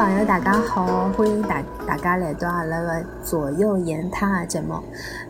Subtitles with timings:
[0.00, 4.82] 朋友，大家好，欢迎大大家来到阿拉个左右言他的节目。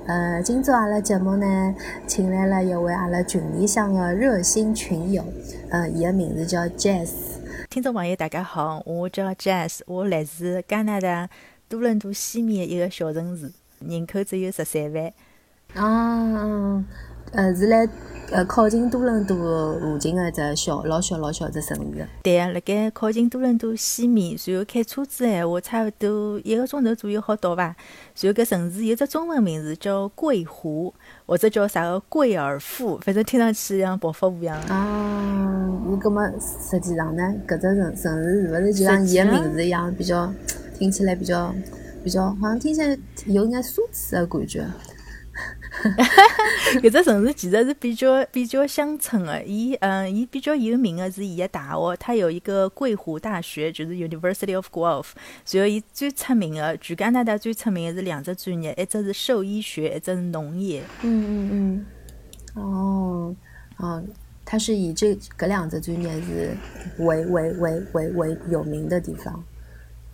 [0.07, 1.75] 呃，今朝阿拉节目呢，
[2.07, 5.25] 请来了一位阿拉群里向的热心群友，
[5.71, 7.11] 呃，伊个名字叫 Jazz。
[7.69, 11.29] 听众朋友，大家好，我叫 Jazz，我来自加拿大
[11.69, 13.51] 多伦多西面一个小城市，
[13.81, 15.13] 人口只有十三万。
[15.75, 16.85] 啊，
[17.33, 17.89] 呃，是来。
[18.33, 22.07] 呃，靠近多伦多附近的一只小老小老小只城市。
[22.23, 27.65] 对啊，辣盖靠近多伦多西面，然后开车子闲话，差勿多一个钟头左右好到伐？
[27.65, 27.75] 然
[28.23, 30.95] 后搿城市有只中文名字叫桂湖，
[31.27, 34.57] 或者叫啥个桂尔富，反正听上去像暴发户一样。
[34.69, 37.23] 啊，你搿么实际上呢？
[37.49, 40.33] 搿只城城市是勿是就像伊个名字一样，比较
[40.79, 41.53] 听起来比较
[42.05, 44.65] 比较，好像听起来有眼奢侈的感觉。
[46.83, 55.11] 搿只城市其实是比较比较乡村的，伊嗯，伊比较有名的是伊个大学，它有一个桂湖大学，就是 University of Guelph。
[55.51, 60.83] 然后伊最出名的，全加拿大最出名的是两只专业，一只是兽医学，一只是农业。
[61.03, 63.37] 嗯嗯嗯，哦
[63.79, 64.03] 哦，
[64.45, 66.57] 它是以这搿两只专业是
[66.99, 69.43] 为为为为为有名的地方。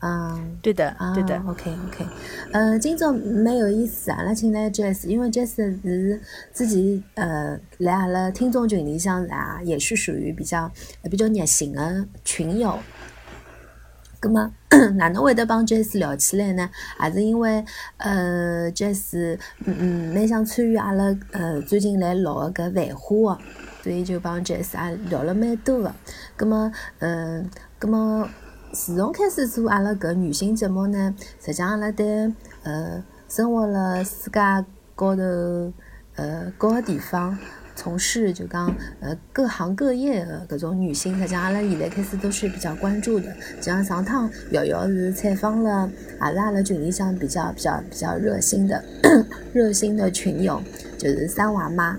[0.07, 2.07] 嗯，对的，对的，OK OK，
[2.53, 6.21] 嗯，今朝蛮有意思，阿拉请来 Jess，因为 Jess 是
[6.53, 10.71] 自己呃来阿拉听众群里向啊，也是属于比较
[11.11, 12.79] 比较热心的群友。
[14.21, 14.53] 葛么
[14.95, 16.71] 哪能会得帮 Jess 聊起来呢？
[16.97, 17.65] 还是因为
[17.97, 23.37] 呃 Jess 嗯嗯蛮想参与阿拉呃最近来录个搿繁花，
[23.83, 25.93] 所以就帮 Jess 啊聊了蛮多的。
[26.37, 28.29] 葛么嗯，葛么。
[28.77, 32.31] 自从开始做阿拉搿女性节目呢，实际上阿拉对
[32.63, 34.41] 呃生活辣世界
[34.95, 35.23] 高头
[36.15, 37.37] 呃各个地方
[37.75, 43.33] 从事就讲呃各行各业的搿种女性，实际上阿拉现在开始都是比较关注的。
[43.57, 48.85] 就像上趟瑶瑶是采访了阿拉阿拉群里向比较比较比较热心的
[49.55, 50.63] 热心的群友，
[50.99, 51.99] 就是三娃妈。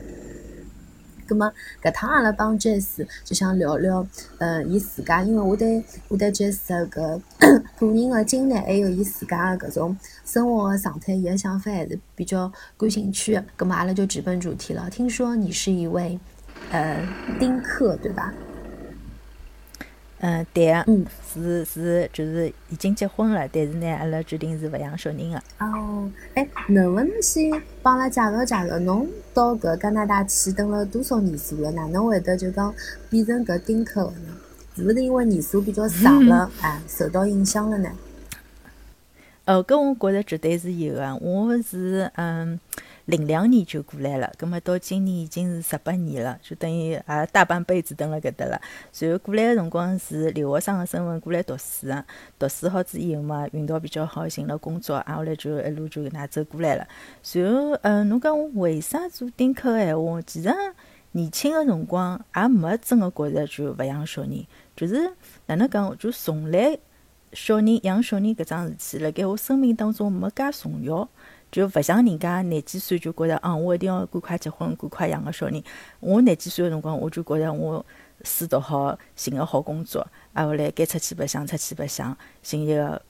[1.27, 1.51] 葛么，
[1.83, 4.07] 搿趟阿拉帮 Jess 就想聊聊，
[4.39, 7.21] 呃，伊自家，因为我对我对 Jess 个
[7.77, 13.39] 个人的经历，还有伊自家的搿种生活的状态，伊的想法还是比较感兴趣。
[13.55, 14.89] 葛么，阿拉就直奔主题了。
[14.89, 16.19] 听说你是一位
[16.71, 17.05] 呃
[17.39, 18.33] 丁克，对吧？
[20.19, 25.37] 嗯，对个，嗯，是是，就是已经结婚了，但是呢，阿拉决定是勿养小人个。
[25.59, 27.51] 哦，哎，能勿能先
[27.83, 31.69] 帮阿拉介绍介绍，侬到搿加拿大去等了多少年数了？
[31.71, 32.73] 哪能会得就讲
[33.11, 34.35] 变成搿丁克个呢？
[34.75, 37.91] 是勿是因为年数比较长了，啊， 受到影响了呢？
[39.45, 42.59] 哦，搿我觉着绝对是有个，我是嗯。
[43.07, 48.61] 零两年就过来了，葛末到今年已经是十八年了，就等于也大半辈子蹲辣搿搭了。
[48.91, 52.05] 随后过来个辰光是留学生个身份过来读书个，
[52.37, 56.85] 读书好之以后嘛，运道比较好，寻了工作，挨下来就一路就搿能走过来了。
[57.23, 60.21] 随后，嗯，侬讲我为啥做丁克个闲话？
[60.23, 60.53] 其实
[61.13, 65.09] 年轻个辰光也没真个觉着就勿养小人，就是
[65.45, 66.77] 哪能讲，就从来
[67.31, 71.07] 小人养小人搿桩事体，辣盖我生命当中没介重要。
[71.51, 75.63] 就勿像人家廿几岁就觉着，啊，我一定要赶快结婚，赶快养个小人。
[75.99, 77.85] 我廿几岁个辰光，我就觉着我
[78.23, 83.01] 书读好，寻个好工作，挨下来该出去白相，出去白相，寻一个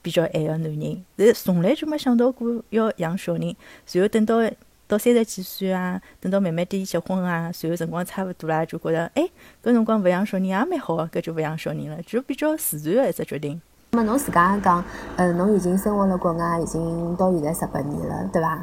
[0.00, 1.04] 比较爱个男人。
[1.16, 3.54] 但从来就没想到过要养小人。
[3.84, 4.38] 随后等到
[4.86, 9.22] 到三十几岁啊，等到慢慢点结婚啊，随后辰光差勿多啦，就觉着，哎，
[9.62, 13.60] 搿辰光勿养小人也蛮好个，搿就勿养小人了，就比较自然个一只决定。
[13.94, 14.82] 那么侬自家讲，
[15.14, 18.58] 嗯，侬已经生活了国外，已经到现在十八年了，对伐？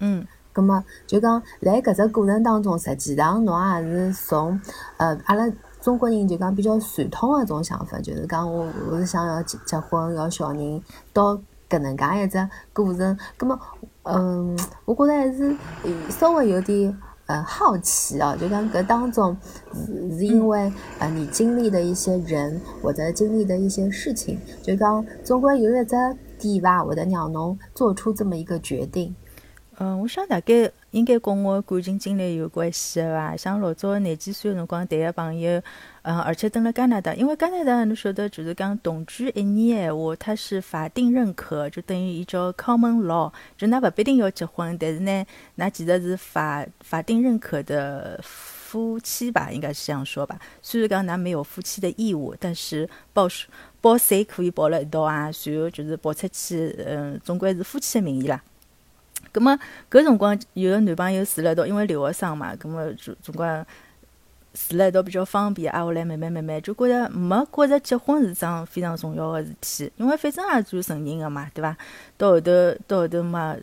[0.00, 0.26] 嗯。
[0.52, 4.60] 葛么就讲，辣搿只过程当中，实际上侬也是从，
[4.96, 5.48] 呃，阿拉
[5.80, 11.38] 中国人就讲比较传统个种想法，就是讲我我是想要结结婚要小人，到
[11.70, 13.16] 搿能介一只过程。
[13.36, 13.56] 葛么，
[14.02, 15.56] 嗯，我觉着还是
[16.10, 16.98] 稍微有点。
[17.32, 19.34] 呃，好奇啊，就讲搿当中
[19.72, 25.96] 是是因为呃你经历的一些人或者经历的一些事情，就讲总归有一只
[26.38, 29.16] 点吧，会得让侬做出这么一个决定。
[29.82, 33.36] 嗯，我想大概应该跟我感情经历有关系的伐？
[33.36, 35.60] 像老早廿几岁辰光谈个朋友，
[36.02, 45.26] 嗯，而且蹲辣加拿大，因为加拿大侬晓得，就是讲同居一年闲话，它是法定认可，就等于伊叫 common law，就㑚勿必定要结婚，但是呢，
[45.56, 50.38] 㑚其实是法法定认可的夫妻吧，应该是这样说吧。
[50.62, 53.50] 虽然讲㑚没有夫妻的义务，但是报税
[53.80, 58.40] 报税可以报了一道啊，然后就是报出去，嗯，总归是夫妻的名义啦。
[59.30, 59.58] 葛末
[59.90, 63.46] 搿辰光有个男朋友住辣一道，因为留学生嘛，葛末总总归
[64.52, 71.76] 住辣一道比较方便，挨下来慢慢慢慢就觉着没觉着结婚是桩非常重要个事体，因为反正也算成人个嘛，对伐？
[72.18, 72.50] 到后头
[72.86, 73.56] 到后头嘛，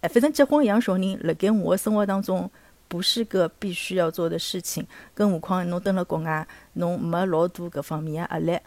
[0.00, 2.50] 哎，反正结婚养小人，辣盖我个生活当中
[2.88, 8.60] 不是个必须要做的事情，更何况侬蹲辣国外，侬没老多搿方面个压力。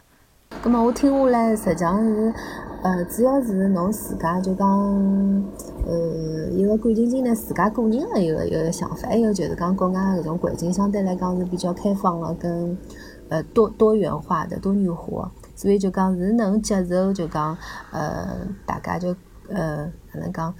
[0.50, 2.34] 咁么我听下来，实际上是，
[2.82, 4.68] 呃，主要是侬自家就讲，
[5.86, 12.76] 呃，一个感情经历，自家个人个一个一个想法，还有就是讲国外搿种环境相对来讲是比较开放个，跟
[13.30, 17.56] 呃多多元化的多元化，所以就讲是能接受就讲，
[17.90, 19.16] 呃，大家就
[19.48, 20.54] 呃哪能讲，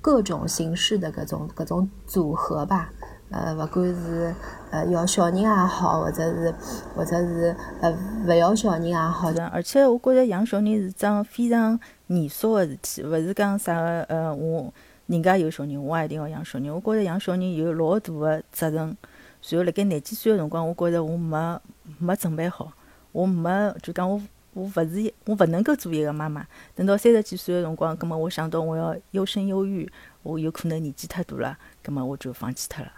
[0.00, 2.92] 各种形式的搿种搿种组合吧。
[3.30, 4.34] 呃，勿管是
[4.70, 6.54] 呃要小人也好，或者是
[6.94, 7.92] 或者是呃
[8.26, 14.72] 勿要小人也好，而且我觉着养小人是桩非常严肃个事体，勿是讲啥个呃我
[15.06, 16.72] 人家有小人，我也一定要养小人。
[16.72, 18.96] 我觉着养小人有老大个责任。
[19.42, 21.60] 随后辣盖廿几岁个辰光，我觉着我没
[21.98, 22.72] 没准备好，
[23.12, 24.20] 我没就讲我
[24.54, 26.44] 我勿是我勿能够做一个妈妈。
[26.74, 29.88] 等到三十几岁个辰光，葛末我想到我要优生优育，
[30.24, 32.90] 我有可能年纪太大了，葛末我就放弃脱了。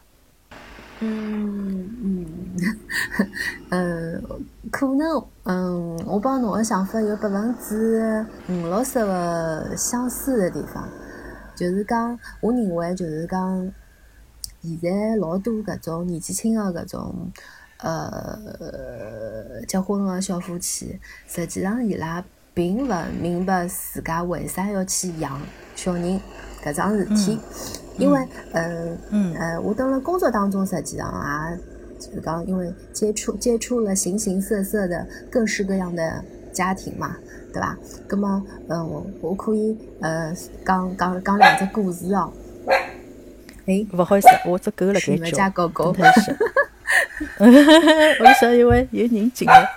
[1.01, 2.27] 嗯嗯，
[3.71, 4.23] 嗯，
[4.73, 10.89] 可能嗯，我帮侬个想法有百分之五六十个相似的地方，
[11.55, 13.71] 就是讲，我认为就是讲，
[14.61, 17.31] 现在老多搿种年纪轻个搿种
[17.79, 18.37] 呃
[19.69, 20.99] 结婚个小夫妻，
[21.29, 25.41] 实际上伊拉并勿明白自家为啥要去养
[25.77, 26.21] 小人。
[26.65, 27.39] 搿桩事体。
[27.99, 28.97] 因为，呃，
[29.37, 31.51] 呃，我到了工作当中，实际上啊，
[31.99, 36.23] 就是讲，因为接触接触了形形色色的各式各样的
[36.53, 37.17] 家庭嘛，
[37.53, 37.77] 对吧？
[38.09, 40.33] 那么，嗯，我我可以，呃，
[40.65, 42.33] 讲讲讲两只故事哦。
[43.67, 46.33] 哎，不好意思，我只狗了该叫，狗太小。
[47.41, 49.69] 我想因为有人进来。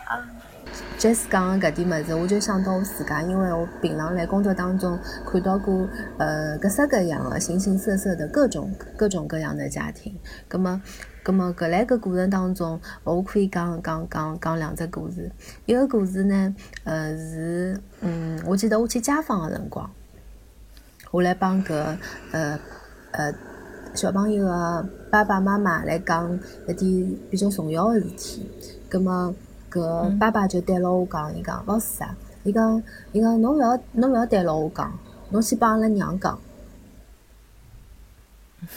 [1.02, 5.90] Jess 讲个搿点物事，我就想到我自家，因为我平常辣工作当中看到过
[6.20, 10.16] 呃各式各样的形形色色的各种各种各样的家庭。
[10.48, 10.80] 葛么，
[11.24, 15.32] 葛么搿来搿过程当中，我可以讲讲讲讲两只故事。
[15.66, 19.90] 一个故事呢，呃是嗯，我记得我去家访的辰光，
[21.10, 21.98] 我来帮搿
[22.32, 22.60] 呃
[23.10, 23.34] 呃
[23.96, 28.48] 小朋友的爸爸妈妈来讲一点比较重要的事体。
[28.88, 29.34] 葛么。
[29.72, 32.84] 搿爸爸就对牢我讲，伊讲老师啊，伊讲
[33.14, 34.92] 伊讲侬勿要侬勿要对牢我讲，
[35.30, 36.38] 侬去帮阿拉娘讲。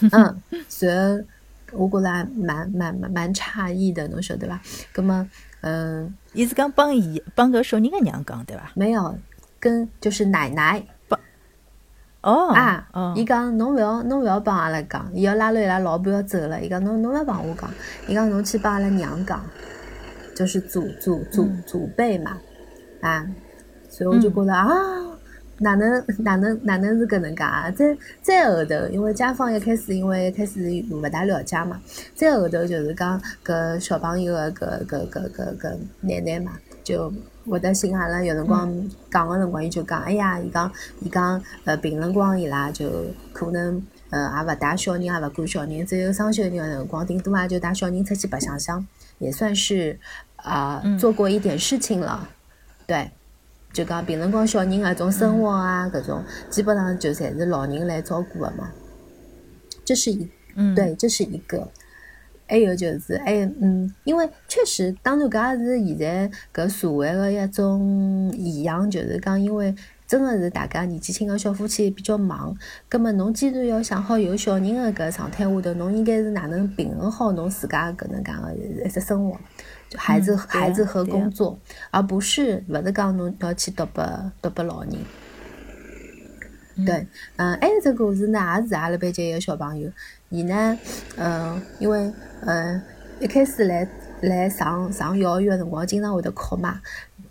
[0.00, 0.10] 嗯，
[0.80, 1.24] 然后
[1.72, 4.60] 我觉着还蛮蛮蛮蛮诧异的，侬晓得伐？
[4.92, 5.28] 葛么，
[5.60, 8.70] 嗯，伊是讲帮伊帮搿小人个娘讲对伐？
[8.74, 9.18] 没有，
[9.58, 11.20] 跟就是奶奶帮。
[12.22, 17.70] 哦啊，伊讲侬勿要侬勿要帮阿拉讲，伊要拉牢伊拉老婆要走了，伊讲侬侬勿要帮我讲，
[18.08, 19.44] 伊讲侬去帮阿拉娘讲。
[20.34, 22.38] 就是祖祖祖祖辈嘛，
[23.00, 23.26] 啊，
[23.88, 24.66] 所以我就觉得啊，
[25.58, 27.70] 哪能哪能哪能是搿能介啊？
[27.70, 30.60] 再再后头，因为家访一开始，因为一开始
[30.90, 31.80] 勿大了解嘛，
[32.14, 37.12] 再后头就是讲搿小朋友个搿搿搿搿搿奶奶嘛，就
[37.46, 40.70] 会得寻阿拉有辰光讲个辰光，伊就讲，哎呀，伊讲
[41.00, 42.90] 伊讲呃，平辰光伊拉就
[43.32, 48.84] 可能呃也勿带小人，也勿管小人，只有双休日个辰光，顶多也就带小人出去白相相。
[49.18, 49.96] 也算是
[50.44, 52.28] 啊做过一点事情了，
[52.86, 53.10] 对，
[53.72, 58.70] 就讲平辰光小人啊种生活啊搿种，基本上就侪是老人来照顾的嘛。
[59.84, 60.28] 这是一，
[60.76, 61.68] 对，这是一个。
[62.46, 69.74] 还有就是，哎，嗯，因为确实，当然搿也是现在搿社会的一种现象，就是讲因为。
[70.06, 72.54] 真的是大家年纪轻的小夫妻比较忙，
[72.90, 79.40] 葛末侬既然要想好有小人的搿状态下头，侬应该是哪能平衡好侬自家搿能介个一只生活，
[79.96, 81.58] 孩子孩子和工作，
[81.90, 84.92] 而不是勿是讲侬要去读拨读拨老人。
[86.84, 89.90] 对，嗯，还有只故事呢，也是阿拉班级一个小朋友，
[90.28, 90.78] 伊呢，
[91.16, 92.82] 嗯，因为嗯
[93.20, 93.88] 一开始来
[94.22, 96.80] 来上上幼儿园辰光，经常会得哭嘛，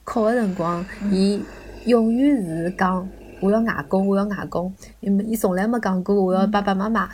[0.04, 1.44] 哭个辰光，伊。
[1.86, 3.06] 永远是讲
[3.42, 7.10] 我要外公，我要外公，因为伊从来没讲过我要爸爸妈妈。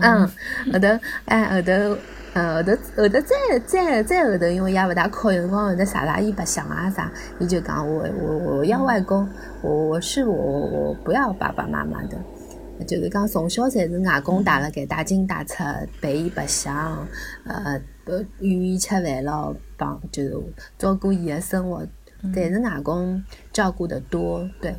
[0.00, 0.28] 嗯，
[0.72, 1.72] 后头，哎，后头，
[2.34, 9.28] 嗯，后头，后头再再再后头，因为也勿大靠，有辰光后头啥啥伊白相啊啥，伊就讲我我我要外公，
[9.62, 12.16] 我我是我我不要爸爸妈妈的，
[12.86, 15.62] 就是讲从小侪是外公带了给带进带出
[16.00, 17.06] 陪伊白相，
[17.44, 17.80] 呃，
[18.40, 20.36] 愿意吃饭咯，帮就是
[20.78, 21.86] 照顾伊的生活。
[22.34, 24.74] 但是外公照顾的多，对，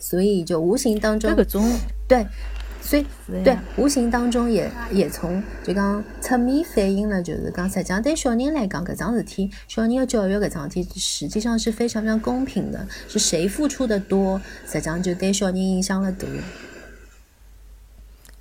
[0.00, 1.44] 所以就无形当中，这个
[2.08, 2.26] 对，
[2.80, 3.06] 所以
[3.44, 16.26] 对无形当中也也从就讲侧面反映了，就是讲实际上对小人来讲，搿桩事体，小人的教育搿桩事体，实际上是非常非常公平的，是谁付出的多，实际上就对小人影响了大。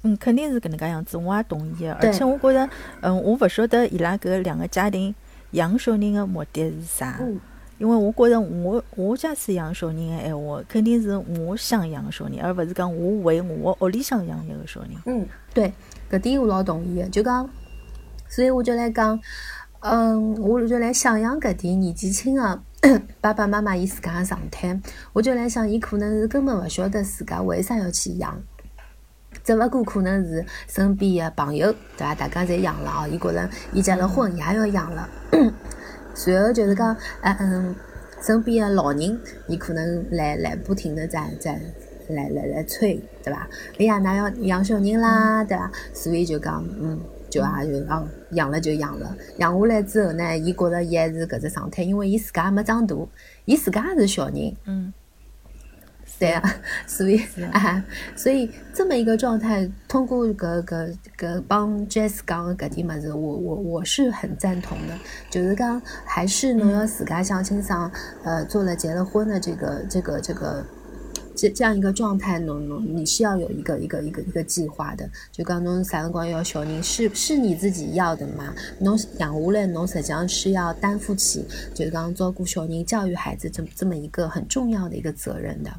[0.02, 1.94] 嗯，肯定是搿能介样子，我也同意个。
[1.96, 2.70] 而且我觉着，
[3.02, 5.14] 嗯，我勿晓得伊拉搿两个家庭
[5.52, 7.20] 养小人的目的是啥。
[7.80, 14.92] 因为我觉着，我我假使养小人的闲话，肯定是我想养小人，而勿是讲我为我屋里向养一个小人。
[15.06, 15.74] 嗯，对，
[16.12, 17.08] 搿点我老同意的。
[17.10, 17.50] 就讲，
[18.28, 19.18] 所以我就来讲，
[19.80, 22.62] 嗯，我就来想象搿点年纪轻的
[23.22, 24.78] 爸爸妈妈伊自家的状态，
[25.14, 28.38] 我就来想，伊可能是根本勿晓得自家为啥要去养。
[29.44, 32.14] 只勿过可能是身边的朋友，对伐？
[32.14, 35.10] 大家侪养了哦，伊觉着伊结了婚，也要养了。
[36.20, 37.76] 随后就是讲，嗯嗯，
[38.22, 41.58] 身边的老人，伊可能来来不停的在在
[42.10, 43.48] 来来来催，对伐？
[43.80, 45.72] 哎呀，那要养小人啦，对伐？
[45.94, 47.00] 所以就讲，嗯，
[47.30, 49.16] 就啊就哦，养了就养了。
[49.38, 52.94] 养下来之后呢，伊觉着伊还是搿只状态，因为伊自家还没长大，
[53.46, 54.54] 伊自家也是小人。
[54.66, 54.92] 嗯。
[56.20, 57.24] 对啊， 所以
[57.54, 57.84] 啊，
[58.14, 64.94] 所以这么一个状态，通过搿搿搿帮 Jess 讲的搿点物事，我我我是很赞同的。
[65.30, 67.90] 就是讲，还是侬要自家想清爽，
[68.26, 70.66] 呃，做了结了婚的这个这个这个
[71.38, 75.10] 这这样一个状态，侬侬你是要有一个一个一个一个计划的。
[75.32, 78.54] 就讲侬啥辰光要小人，是是你自己要的嘛？
[78.80, 85.72] 侬养下来，侬实际上是要担负起，就是讲照顾小人、教育孩子这这么一个很重要的一个责任的。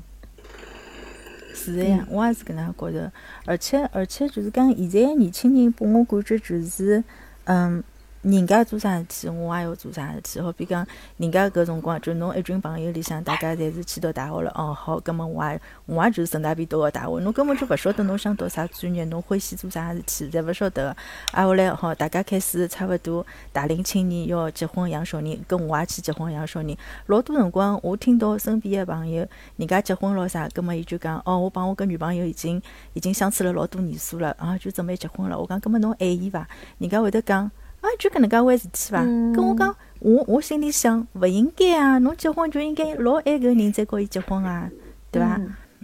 [1.63, 3.13] 是的呀，我也是搿能觉着，
[3.45, 7.05] 而且而且就是讲，现在年轻人拨我感觉就是，
[7.45, 7.83] 嗯。
[8.23, 10.39] 人家做啥事体，我也要做啥事体。
[10.41, 10.87] 好比讲，
[11.17, 14.53] 人家搿辰光就侬一群朋友里向，大家侪是去读大学了。
[14.55, 17.19] 哦，好，葛末我也我也就是顺大便读个大学。
[17.21, 20.95] 侬根本就勿晓得侬想读啥专业，侬欢喜做啥事体，侪勿晓得。
[21.33, 26.77] 挨下来，好，大家开始差勿多大龄青年要结婚养小人，跟我也去结婚养小人。
[27.07, 32.61] 老多辰光，我听到身边个朋友，人家结婚咯啥，葛末伊就讲，哦，我帮我搿女朋友已经
[32.93, 35.39] 已经相处了老多年数了，啊，就准备结婚了。
[35.39, 36.47] 我讲，葛末侬爱伊伐？
[36.77, 37.51] 人家会得讲。
[37.81, 39.03] 啊，就搿能介回事体伐？
[39.03, 41.99] 跟我讲，我我心里想，勿应该啊！
[41.99, 44.71] 侬结婚就应该老爱搿人再跟伊结婚啊，
[45.11, 45.41] 对伐？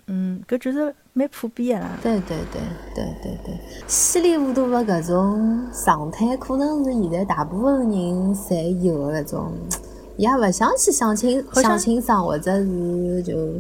[0.09, 1.99] 嗯，搿就是蛮普遍个啦。
[2.03, 2.61] 对对对
[2.95, 9.53] 对对对，稀里糊涂的搿种状态，可能是现在大部分人侪有的搿种，
[10.17, 13.55] 也勿想去相亲相亲上，或者是就，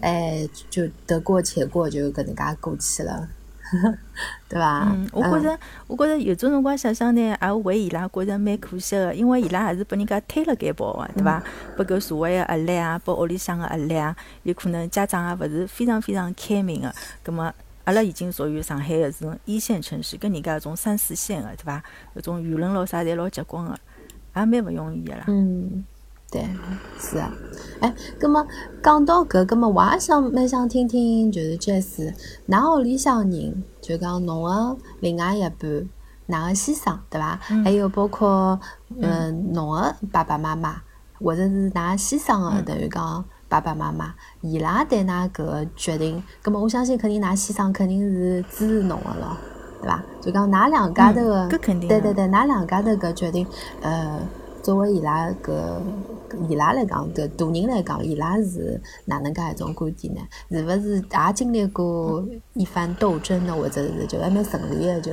[0.00, 3.28] 哎，就得过且过，就搿能介过去了。
[4.48, 4.88] 对伐？
[4.92, 11.42] 嗯，我觉着，我觉着有种辰光想想呢，也为伊拉觉着蛮可惜个，因为伊拉还是拨人家推了盖跑个，对伐？
[11.76, 16.94] 拨搿社会个压力啊，拨屋里向个压力啊，有可能家长也勿是非常非常开明个。
[17.22, 17.52] 葛末
[17.84, 21.82] 阿拉已经属于上海个这种一线城市，跟人家搿种三四线个，对伐？
[22.16, 23.78] 搿种舆论咯啥侪老结棍个，
[24.36, 25.24] 也蛮勿容易个啦。
[25.28, 25.84] 嗯。
[26.32, 26.48] 对，
[26.98, 27.30] 是啊，
[27.80, 28.42] 哎，葛么
[28.82, 32.10] 讲到搿，葛么我也想蛮想听听，就是 Jess，
[32.48, 35.88] 㑚屋里向人，就讲侬个另外一半，
[36.26, 37.38] 㑚个先生，对伐？
[37.62, 38.58] 还有包括，
[38.98, 40.80] 嗯，侬个爸爸妈妈，
[41.20, 49.36] 或者是㑚先生个，等于讲爸爸妈妈，伊拉对㑚搿个决定，葛么我相信肯定㑚先生肯定是支持侬个咯，
[49.82, 50.02] 对伐？
[50.22, 53.46] 就讲㑚两家头个，对对对，㑚两家头搿决定，
[53.82, 54.18] 呃。
[54.62, 55.82] 作为伊拉个
[56.48, 60.20] 伊拉来讲，个大人来讲，伊拉是哪能介一种观点呢？
[60.50, 62.24] 是勿是也经历过
[62.54, 63.54] 一番斗争呢？
[63.54, 65.12] 或者是就还蛮顺利的就？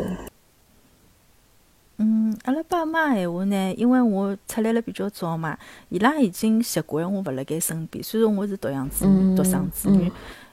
[2.02, 5.58] 嗯，阿拉爸妈闲话呢，因为我出来了比较早嘛，
[5.90, 8.02] 伊拉已经习惯我勿辣盖身边。
[8.02, 10.10] 虽然我是独养子女，独生子女。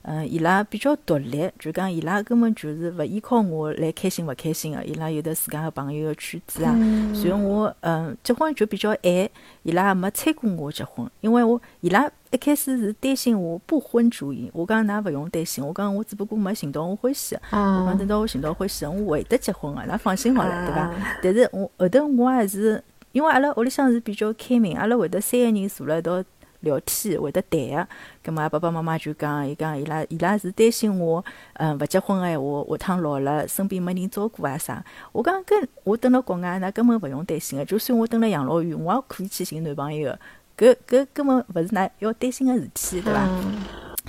[0.09, 6.73] 嗯，伊拉比较独立，就讲伊拉根本就是勿依靠我来开心勿开心个，伊拉有的自家个朋友个圈子啊。
[7.13, 9.31] 所以我嗯结婚就比较晚，
[9.65, 20.95] 伊拉也没催过我结婚，因为我伊拉一开始是担心我不婚主义，我讲㑚勿用担心，我讲我只不过没寻到我欢喜个，我讲等到我寻到欢喜个，我会得结婚个，㑚放心好了，对伐？
[21.21, 26.23] 但是我后头我还是因为阿拉屋里向是比较开明，阿拉会得三个人坐辣一道。
[26.67, 27.89] 聊天会得谈个，
[28.25, 34.85] 葛末爸爸妈妈就讲，伊讲伊拉伊拉是担心我，嗯，勿结婚个闲话，下趟老了身边没人照顾啊啥。
[35.13, 40.13] 我讲跟我蹲辣国外，那根本勿用担心个，就算我蹲辣养老院，我也可以去寻男朋友
[40.57, 43.29] 个，搿搿根本勿是㑚要担心个事体，对伐？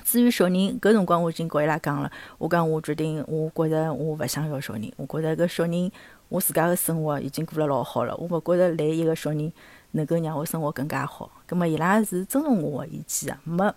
[0.03, 5.91] 至于小人，搿辰光我已经告伊拉讲了，我讲我决定，我觉着我勿想要小人，我觉着搿小人
[6.29, 9.51] 我自家个生活已经过了老好了，我勿觉着来一个小人。
[9.91, 13.73] 能够让我生活更加好，葛么伊拉是尊重我的意见啊，没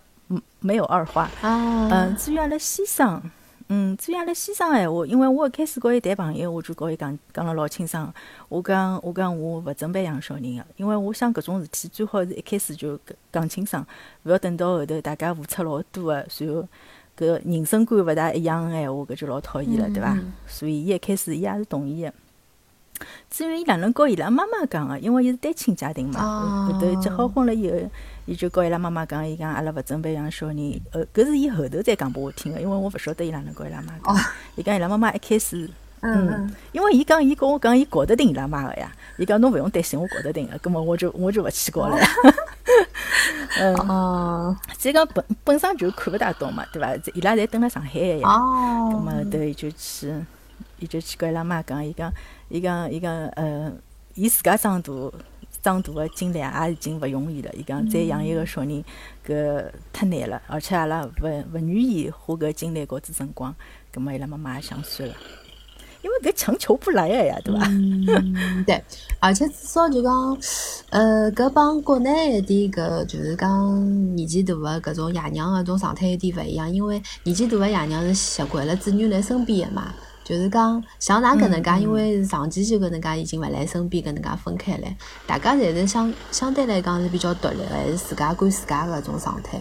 [0.59, 1.29] 没有二话。
[1.41, 3.21] 嗯，至于阿拉先生，
[3.69, 8.13] 嗯，至于阿拉先生闲话，因为我一开始跟伊谈朋友，我就跟伊讲讲了老清爽。
[8.49, 12.99] 我讲我讲我勿准备养小人个，因为我想搿种事体最好是一开始就
[13.31, 13.85] 讲清爽，
[14.23, 16.67] 勿要等到后头大家付出老多个，随后
[17.17, 20.17] 搿人生观勿大一样个闲话，搿就老讨厌了，对伐？
[20.47, 22.13] 所以伊一开始伊也是同意个。
[23.29, 27.77] 至于伊哪能告伊拉妈妈讲个，因为伊是单亲家庭嘛，后头结好婚了以后，
[28.25, 30.81] 伊就告伊拉妈妈讲，伊讲阿拉勿准备养小人。
[30.91, 34.25] 呃，搿是伊后头再讲拨我听个，因为我勿晓得伊哪能告伊拉妈讲。
[34.55, 35.69] 伊讲伊拉妈妈一开始，
[36.01, 41.97] 嗯，因为伊讲伊跟我讲伊搞得定伊拉妈个呀，伊讲侬勿用担心，我搞得定个，葛末我就我就勿去搞了。
[43.59, 46.95] 嗯，哦，这个本本身就看勿大懂嘛，对伐？
[47.13, 48.27] 伊拉侪蹲辣上海个呀，
[48.91, 50.13] 葛末后头伊就去，
[50.79, 52.11] 伊就去跟伊拉妈讲，伊讲。
[52.51, 53.71] 伊讲，伊讲，呃，
[54.13, 54.91] 伊自家长大，
[55.61, 57.49] 长大个经历也已经勿容易了。
[57.53, 58.83] 伊讲，再养一个小人，
[59.25, 61.09] 搿太难了，而且阿拉勿
[61.53, 63.55] 勿愿意花搿精力、搿子辰光。
[63.93, 65.15] 葛末伊拉妈妈也想算了，
[66.01, 67.65] 因为搿强求不来个呀，对伐？
[68.67, 68.83] 对。
[69.21, 70.37] 而且至少就讲，
[70.89, 79.93] 呃，搿帮国内一点搿就是讲年纪大个搿种爷娘个种状态有点勿一样，因为年纪大个爷娘是习惯了子女辣身边个嘛。
[80.23, 89.59] 就是讲，像㑚搿能介，因为是长期就搿能介已经勿辣身边，搿能介分开来，大家侪是相相对来讲是比较独立个，还是自家管自家搿种状态。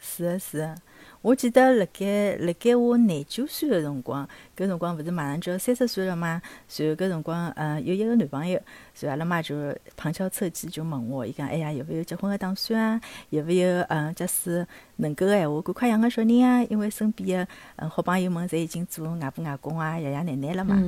[0.00, 0.74] 是个是个。
[1.20, 6.40] 我记得辣盖辣盖我廿九岁个辰光，搿辰光勿是马上就要三十岁了嘛？
[6.76, 8.60] 然后搿辰光，嗯，有一个男朋友，
[8.94, 13.00] 随后阿拉妈就旁敲侧击就问我，伊讲，哎呀，有勿有结婚个打算啊？
[13.30, 14.64] 有勿有，嗯，假使
[14.96, 16.62] 能够个闲话，赶快养个小人啊？
[16.70, 20.80] 因为身边个嗯好朋友们侪已经做外婆外公啊、爷爷奶奶了嘛。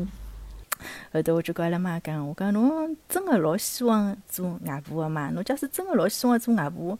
[1.12, 5.28] 后头我就跟阿拉妈讲，我讲侬真个老希望做外婆个嘛？
[5.30, 6.96] 侬假使真个老希望做外婆？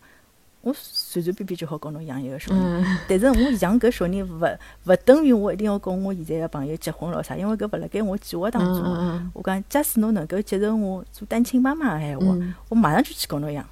[0.63, 9.31] 我随随便便就好跟侬养一个小人，但是我养搿小人勿勿等于我一定要跟我现在个朋友结婚咾啥，因为搿勿辣盖我计划当中。
[9.33, 12.27] 我讲，假使侬能够接受我做单亲妈妈个闲话，
[12.69, 13.67] 我马上就去跟侬养。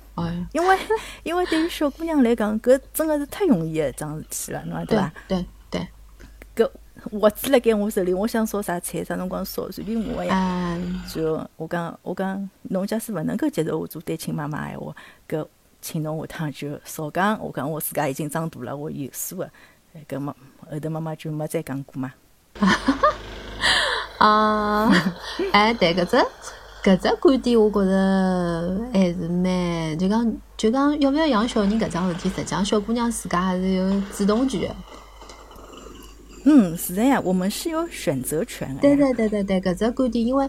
[0.53, 0.79] 因为
[1.25, 5.13] 因为对于小姑娘来讲，搿真个是太容易个一桩事体了，侬讲对伐？
[5.29, 5.89] 对对。
[6.57, 6.71] 搿
[7.21, 10.77] 活子辣盖我手里，我想烧啥菜，啥辰光烧，随便我呀。
[11.13, 14.97] 就我讲，我讲，侬假使勿能够接受我做单亲妈妈个闲话，
[15.29, 15.47] 搿。
[15.81, 19.51] 请侬下趟就少讲，我讲我自家已经长大了，我有数个。
[20.09, 20.35] 搿么
[20.71, 22.13] 后头妈妈就没再讲过嘛。
[24.19, 24.91] 啊，
[25.53, 26.17] 哎，对，搿只
[26.85, 34.75] 搿只观点，我觉着还是蛮就讲就讲要勿要养小人搿桩事体，实际上小姑娘自家还是有主动权。
[36.45, 38.81] 嗯，是的呀，我们是有选择权的。
[38.81, 40.49] 对对对对对，搿只观点，因为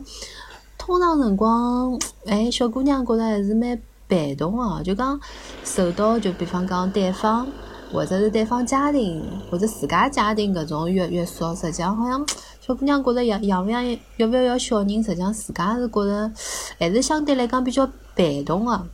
[0.78, 3.80] 通常辰光，哎，小姑娘觉着还是蛮。
[4.10, 5.18] 被动哦，就讲
[5.64, 7.48] 受到就比方讲对方
[7.94, 12.26] 或者是对方家庭或者自家家庭搿种约约束，实际上好像
[12.60, 16.32] 小姑娘觉着养养勿养要勿要要小人，实际上自家是觉着
[16.80, 18.88] 还是相对来讲比较被动的。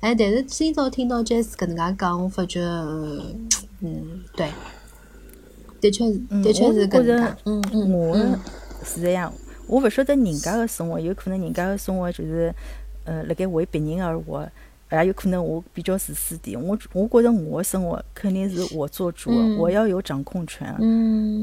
[0.00, 2.60] 哎，但是今朝听到 Jess 搿能介讲，我发觉，
[3.80, 4.48] 嗯，对，
[5.80, 7.36] 的确是，的确是搿能介。
[7.46, 8.16] 嗯嗯，我
[8.84, 9.32] 是这样，
[9.66, 12.54] 我勿晓得人家个生活，有可能人家个生活就是。
[13.06, 14.46] 呃，辣盖为别人而活，
[14.92, 16.60] 也有可能我比较自私点。
[16.60, 20.74] 我我觉着我的生活肯定是我做主，我要有掌控权，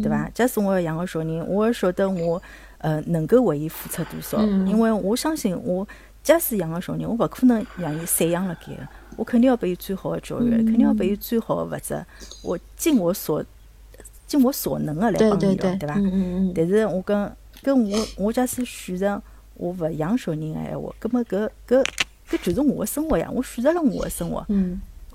[0.01, 0.29] 对伐？
[0.33, 2.41] 假使我要养个小人，我要晓得我
[2.77, 5.87] 呃能够为伊付出多少，因为我相信我
[6.21, 12.05] 假使养个小人，我勿可能让伊散养辣盖个，我肯定要拨伊最好的教育，肯定要拨伊最好的物质，
[12.43, 13.43] 我尽我所
[14.25, 15.95] 尽我所能的来帮伊了，对伐？
[16.55, 19.21] 但是我跟跟我我假使选择。
[19.55, 21.85] 我勿养小人个闲话，葛末搿搿
[22.29, 23.29] 搿就是我个生活呀！
[23.31, 24.45] 我选择了我个生活，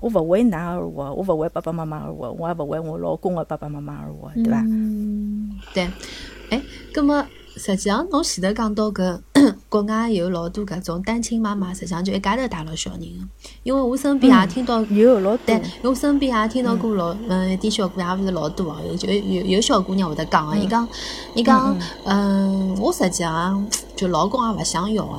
[0.01, 4.63] 我勿为㑚而活，我勿为爸爸妈妈而活，我也勿为我老公个爸爸妈妈而活，对伐？
[5.73, 5.89] 对。
[6.49, 6.61] 哎，
[6.93, 9.19] 葛末实际上侬前头讲到搿
[9.67, 13.05] 国外有老多搿种单亲妈妈，实际上就一家头带牢小人个。
[13.63, 20.87] 因为我身边也听到有老多，我身边也听到过老嗯一点小姑娘，勿是老多哦，有就有有小姑娘会得讲个，伊讲
[21.35, 23.65] 伊讲嗯，我实际上。
[23.95, 25.13] 就老公也勿想要个，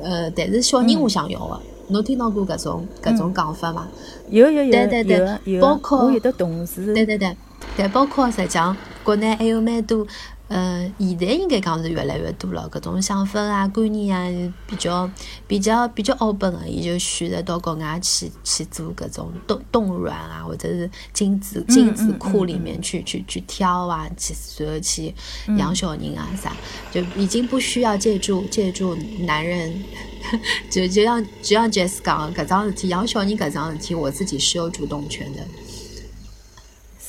[0.00, 1.60] 呃，但是小人我想要个。
[1.88, 3.86] 侬听到过搿种搿种讲法伐？
[4.30, 7.36] 有有有对对对，包括我有的同事，对对对，
[7.76, 10.06] 对包括实际上国内还有蛮多。
[10.46, 15.10] 呃，现在应该讲是越来越多了，搿种想法啊、观念啊，比较
[15.46, 25.14] 比较比较 open 个，伊就选择到国外去去做搿种冻冻卵啊，或者是精子精子库里面去去去挑啊，去随后去
[25.56, 26.52] 养小人啊啥，
[26.92, 29.72] 就已经不需要借助借助男人，
[30.70, 35.40] 就就像就像 Jess 讲搿桩事体，养小人搿桩事体，我自己是有主动权的。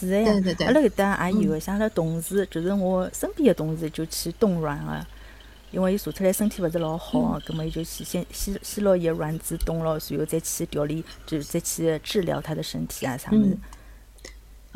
[0.05, 0.67] 是的呀，对对对。
[0.67, 5.05] 阿拉搿搭也有个，像阿拉同事，就是我身边的同事就去冻卵个，
[5.71, 13.59] 因为伊查出来身体勿是老好，葛末伊就去先先先拿伊个卵子冻牢，随后再去调理，就再去治疗他的身体啊啥物事嗯。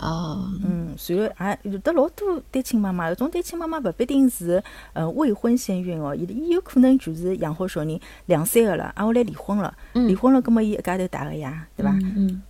[0.02, 4.64] 哦，嗯，随后还有得老多单亲妈妈，搿种单亲妈妈勿必定是
[4.94, 10.08] 呃未婚先孕哦，伊伊有可能就是养好小人两三个了，挨下来离婚了，嗯。
[10.08, 11.92] 离婚了，葛末伊一家头带个呀，对伐？
[11.92, 12.42] 嗯嗯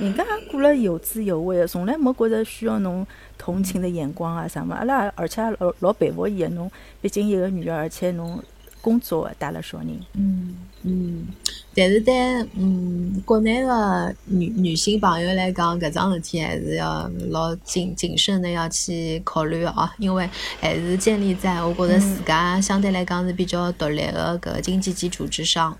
[0.00, 3.06] 人家也过了有滋有味的，从来没觉着需要侬
[3.38, 4.74] 同情的眼光啊啥么。
[4.74, 8.42] 阿拉而且还老老佩服伊的，侬毕竟一个女儿，而且侬
[8.84, 11.26] 工作带了小人，嗯嗯，
[11.74, 12.14] 但是对
[12.54, 20.28] 嗯国内的女女性朋友来讲，搿桩事体还是要老谨谨慎的要去考虑的哦，因为
[20.60, 25.74] 还是建立在我觉着自家相对来讲是比较独立的搿经济基础之上，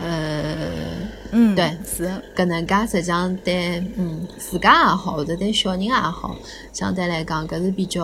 [0.00, 0.64] 呃。
[1.32, 6.34] 嗯，对是，搿能介实际上对嗯自家也好，或者对小人也好，
[6.72, 8.02] 相对来讲搿是比较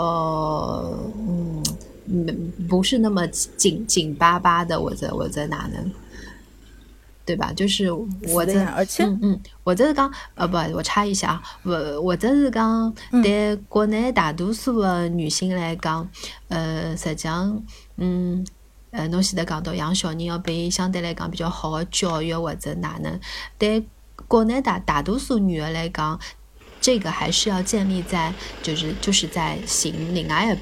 [1.28, 1.60] 嗯
[2.08, 5.90] 嗯不是那么紧紧巴巴的，或者或者哪能，
[7.24, 7.52] 对吧？
[7.52, 16.08] 就是我这是的，而且嗯嗯，或者是讲呃不，我插一下啊，我或者是讲嗯对国内大多数的女性来讲，
[16.48, 17.62] 呃，实际上
[17.96, 18.46] 嗯。
[18.92, 23.20] 呃，侬现在讲到养小人要被相对来讲比较好的教育或者哪能，
[23.58, 23.84] 对
[24.26, 26.18] 国内大大多数女的来讲，
[26.80, 30.58] 这个还是要建立在就是就是在寻另外一半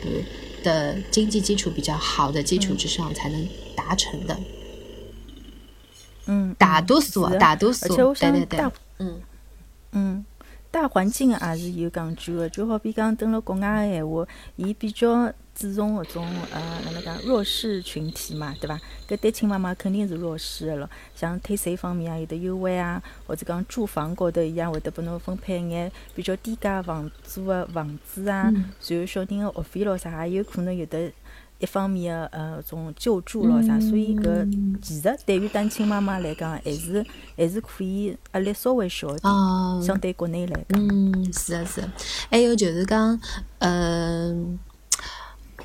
[0.65, 4.37] 的经济基础比较好的基础之上才能达成的。
[6.27, 8.61] 嗯，大多数啊，大多数，对对对，
[8.99, 9.21] 嗯。
[9.97, 10.25] 嗯，
[10.73, 18.81] 大环境也是有讲究的，就好比讲蹲辣国外的闲话，伊比较注重搿种呃哪能讲弱势群体嘛，对伐？
[19.09, 31.13] 搿单亲妈妈肯定是弱势个咯，像退税方面啊有得优惠啊，或者讲住房高头伊也会得拨侬分配一眼比较低价房租个房子啊，嗯随后小人个学费咯啥，也有可能有得。
[31.61, 37.03] 一方面个呃种救助咯啥，所以搿嗯其实对于单亲妈妈来讲，还是
[37.37, 39.33] 还是可以压力稍微小一点。
[39.33, 41.93] 啊，相对国内来讲，嗯，是啊，是啊。
[42.29, 43.19] 还有就是讲，
[43.61, 44.59] 嗯、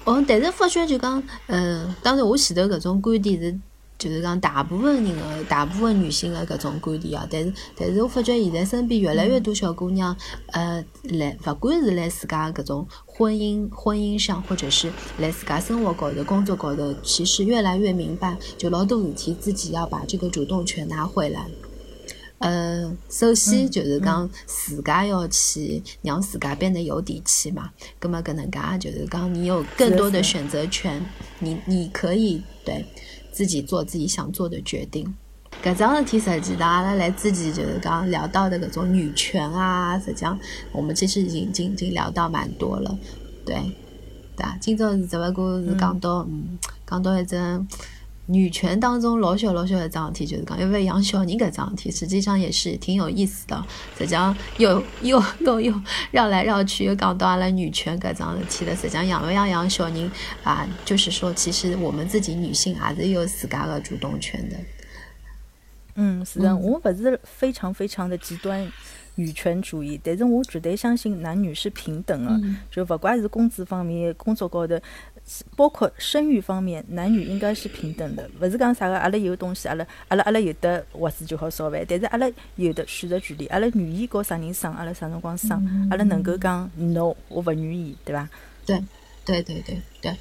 [0.06, 3.60] 哦，但是发觉就讲，嗯、当然我前头搿种观点是，
[3.98, 7.28] 就是讲大部分人的、大部分女性的搿种观点啊。
[7.30, 10.16] 但是，但是我发觉现在身边越来越多小姑娘，
[10.54, 21.46] 呃，来勿管是来自家搿种婚姻婚姻上，或者是来自家生活高头、工作高头，其实越来越明白，就老多事体自己要把这个主动权拿回来。
[22.40, 27.70] 呃，首先就是讲自家要去让自家变得有底气嘛。
[28.00, 31.06] 葛么搿能介就是讲你有更多的选择权，
[31.40, 32.86] 你你可以对
[33.32, 35.14] 自己做自己想做的决定。
[35.62, 40.40] 搿桩事体实际上阿拉来之前就是讲聊到的搿种女权啊，实际上
[40.72, 42.98] 我们其实已经已经已经聊到蛮多了，
[43.46, 43.56] 对
[44.38, 44.58] 对啊。
[44.62, 47.68] 今朝是只勿过是讲到嗯讲到一种。
[48.32, 53.66] 女权当中老小老小的桩事体，就是讲因为养小人搿桩事体，实际上也是挺有意思的。
[53.98, 58.76] 实际上又又又又绕来绕去，又讲到阿拉女权搿桩事体了。
[58.76, 60.12] 实际上养勿养养小人
[60.44, 64.56] 啊，就是说，其实我们自己女性还是有自家的主动权的。
[65.96, 68.72] 嗯，是的，嗯我不是非常非常的极端
[69.16, 74.80] 女权主义，但是我绝对相信男女是平等的，嗯就勿怪是工资方面、工作高头，
[75.56, 78.30] 包括生育方面，男女应该是平等的。
[78.42, 88.28] 勿是讲啥个，阿拉有东西，阿拉阿拉阿拉有的活子就好烧饭，但是阿拉有的选择权利，阿拉愿意告啥人生，阿拉啥辰光生，阿拉能够讲 no，我勿愿意，对伐？
[88.66, 88.84] 对
[89.26, 89.64] 对对
[90.02, 90.18] 对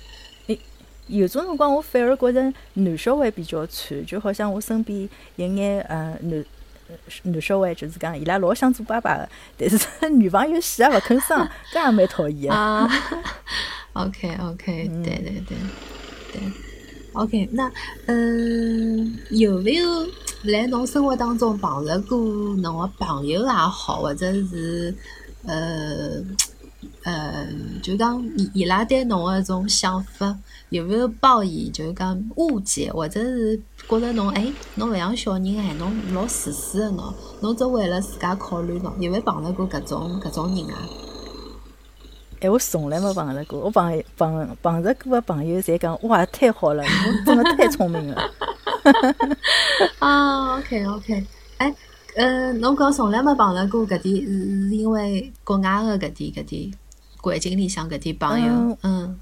[0.47, 0.59] 对，
[1.07, 6.45] 有种辰光，我反而觉着男小孩比较惨，就好像我身边有眼呃男
[6.89, 9.79] 呃男小孩，就是讲伊拉老想做爸爸的，但是
[10.13, 12.53] 女朋友死也勿肯生，搿也蛮讨厌
[13.99, 15.03] ，OK OK，嗯。
[15.03, 15.57] 对对对
[16.33, 16.43] 对
[17.13, 17.71] ，OK，那
[18.07, 20.07] 嗯，有没有
[20.45, 22.19] 来侬生活当中碰着过
[22.57, 24.95] 侬的朋友也好，或者是
[25.45, 26.23] 呃
[27.03, 27.49] 呃，
[27.83, 40.79] 就讲伊伊拉对侬的种想法，有没有抱以就是讲误解，或者是觉着侬哎，侬勿像小人哎，侬老自私的侬，侬只为了自家考虑侬，有没有碰着过搿种搿种人啊？
[42.41, 48.31] 哎，我从来没碰着过，我碰碰碰着过的朋友侪讲哇，太好了，侬真的太聪明了。
[49.99, 51.27] 啊，OK OK，
[51.59, 51.75] 哎，
[52.17, 56.71] 呃，侬讲从来没碰着过搿点，是是因为国外的搿点搿点
[57.21, 59.19] 环境里向搿点朋友，嗯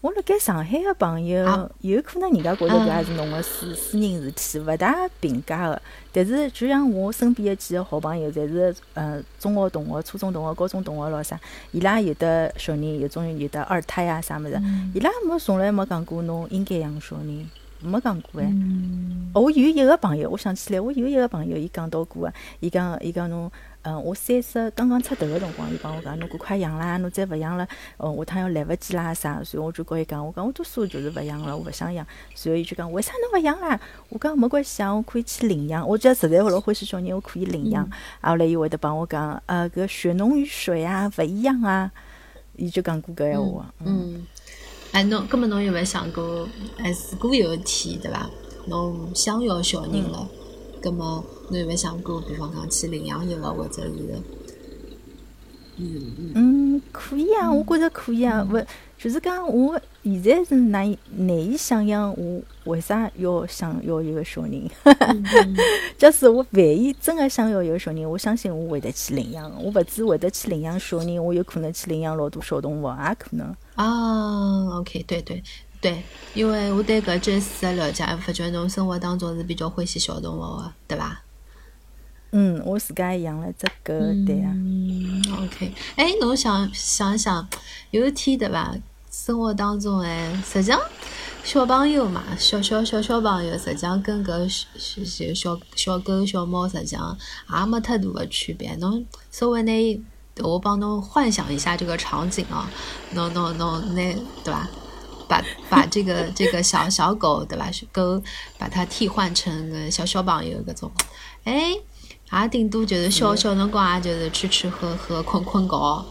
[0.00, 5.82] 我辣盖上海个朋友，有可能人家觉着搿也是侬个私私人事体，勿大评价个。
[6.10, 11.38] 但是就像我身边个几个好朋友，侪是呃中学同学、初中同学、高中同学咾啥，
[11.72, 14.58] 伊拉有的小人，有种有的二胎啊啥物事，
[14.94, 18.50] 伊拉没从来没讲过侬应该养小人，没讲过哎。
[19.34, 23.52] 我有一个朋友，我想起来，我有一个朋友，伊讲到过个，伊讲伊讲侬。
[23.82, 27.66] 嗯，我三十刚刚出头个辰光，伊帮我讲，侬赶快养啦，侬再勿养了，
[27.96, 33.80] 哦，下趟要来勿及啦啥，所以我就跟伊讲，我讲我多数就是勿养了，我勿想养，所以伊就讲，为啥侬勿养啦？
[34.10, 37.88] 我讲没关系啊，我可以去领养，我只要实在勿老欢喜小人，我可以领养。
[38.20, 41.90] 后来伊会得帮我讲，呃，搿血浓于水啊，勿一样啊，
[42.56, 43.72] 伊就讲过搿闲话。
[43.82, 44.26] 嗯，
[44.92, 46.46] 哎，侬根本侬有没有想过，
[46.78, 48.28] 哎，如果有一天，对伐？
[48.66, 50.28] 侬想要小人了，
[50.80, 51.24] 葛末。
[51.48, 54.22] 侬有没有想过，比方讲去领养一个，或者是，
[55.76, 58.64] 嗯嗯，可以啊，我觉着可以啊，勿
[58.98, 64.70] 就是讲我现在是难难以想象，我为啥要想要一个小人？
[65.96, 69.50] 假使 我万一真的想要一个小人，我相信我会得去领养。
[69.60, 73.56] 我勿止会得去领养小人，我有可能去领养老多小动物，也可能。
[73.74, 75.42] 啊，OK，对对。
[75.80, 76.02] 对，
[76.34, 81.22] 因为我对搿这事的了解，发觉侬生活当中是比较欢喜小动物的，对伐？
[82.32, 83.92] 嗯，我自家养了只狗，
[84.26, 84.52] 对啊。
[84.54, 85.72] 嗯，OK。
[85.96, 87.48] 哎，侬想想想，
[87.90, 88.74] 有一天对伐？
[89.10, 90.80] 生活当中哎，实际上
[91.42, 97.18] 小朋友嘛，小小小小朋友，实际上跟搿小小小狗小猫，实际上
[97.52, 98.76] 也没太大的区别。
[98.76, 99.72] 侬稍微拿，
[100.44, 102.70] 我帮侬幻想一下这个场景啊，
[103.14, 104.14] 侬侬侬拿
[104.44, 104.68] 对伐？
[105.30, 107.70] 把把这个这个小小狗对吧？
[107.92, 108.20] 狗
[108.58, 110.90] 把它替换成个小小朋友搿种，
[111.44, 111.72] 哎。
[112.32, 116.04] 也顶多就是小小辰光，也就是吃吃喝喝、困困觉。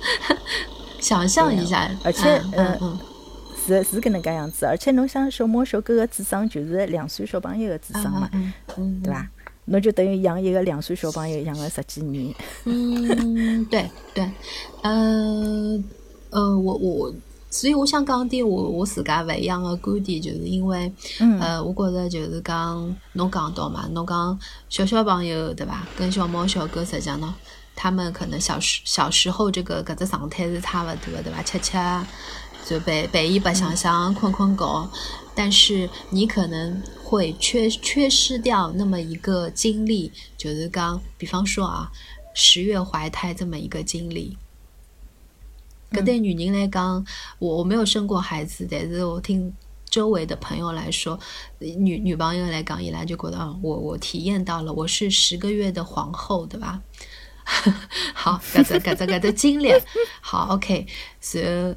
[1.00, 2.98] 想象一下，而且嗯嗯，
[3.66, 4.66] 是是搿能介样子。
[4.66, 8.28] 而且侬想，小猫小狗个智商就是两岁小朋友个智商嘛，
[8.76, 9.26] 嗯对伐？
[9.64, 12.34] 侬就等于养一个两岁小朋友养了十几年。
[12.64, 14.30] 嗯，对对，
[14.82, 15.82] 呃
[16.28, 17.14] 呃，我我。
[17.50, 20.92] 所以我想讲点我我自家勿一样的观点，就是因为，
[21.40, 25.86] 呃，我觉着就是讲侬讲到嘛，侬讲小小朋友对伐？
[25.96, 27.34] 跟小猫小狗实际上呢，
[27.74, 31.42] 他们可能小时小时候这个搿只状态是差勿多的，对伐？
[31.42, 31.78] 吃吃
[32.68, 34.90] 就陪陪伊白相相，困困觉，
[35.34, 41.90] 但是你可能会缺缺失掉那么一个经历，就是讲，比方说啊，
[42.34, 44.36] 十月怀胎这么一个经历。
[45.90, 47.04] 搿对女人来讲，
[47.38, 49.52] 我我没有生过孩子，但是我听
[49.88, 51.18] 周围的朋友来说，
[51.58, 56.82] 女女朋友来讲，伊拉就觉得啊，我我体验到了，我是十个月的皇后，对吧？
[58.12, 59.72] 好，搿只搿只搿只经历，
[60.20, 60.86] 好，OK。
[61.22, 61.74] 是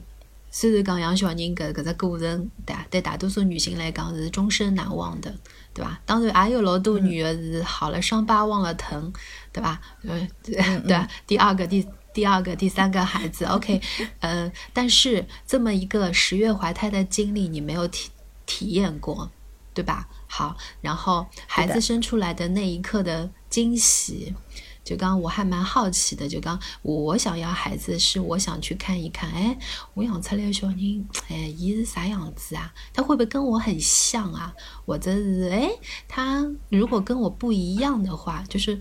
[0.54, 5.34] 虽然讲养小人搿搿只过程，对对大多数女性来讲是终身难忘的，
[5.74, 6.02] 对吧？
[6.06, 9.13] 当然也有老多女的是好了伤疤忘了疼，
[9.54, 9.80] 对吧？
[10.04, 11.88] 嗯， 对，第二个第。
[12.13, 13.82] 第二个、第三个孩子， OK，
[14.19, 18.10] 呃，但是这么一个十月怀胎的经历，你没有体
[18.45, 19.30] 体验过，
[19.74, 20.08] 对吧？
[20.28, 24.34] 好，然后孩子生出来的那一刻的惊喜，
[24.84, 29.58] 就刚我还蛮好奇的，就刚我想要孩子，是我想去看一看，哎，
[29.93, 32.74] 我养出来的小人，哎，伊是啥样子啊？
[32.93, 34.54] 他会不会跟我很像啊？
[34.86, 35.69] 或者是哎，
[36.08, 38.78] 他如果跟我不一样的话，就是。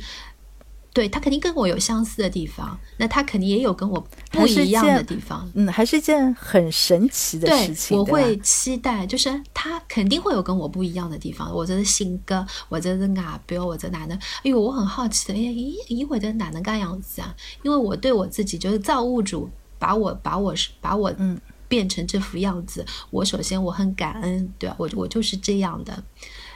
[0.93, 5.49] 对他肯定跟我有相似的地方，那他肯定也有跟我不一样的地方。
[5.55, 7.97] 嗯，还是一件很神奇的事情。
[7.97, 14.17] 我会期待，就是他肯定会有跟我不一样的地方，或者是性格，或者是外表，或者哪能。
[14.19, 17.35] 哎呦，我很好奇的，哎，咦，咦，我的哪能干样子啊？
[17.63, 19.49] 因为我对我自己就是造物主
[19.79, 24.75] 把我把我是把我嗯变成这副样子，我首先我很感恩，对吧？
[24.77, 26.03] 我我就是这样的。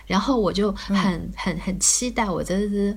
[0.07, 2.97] 然后我就很很很期待，我真的是，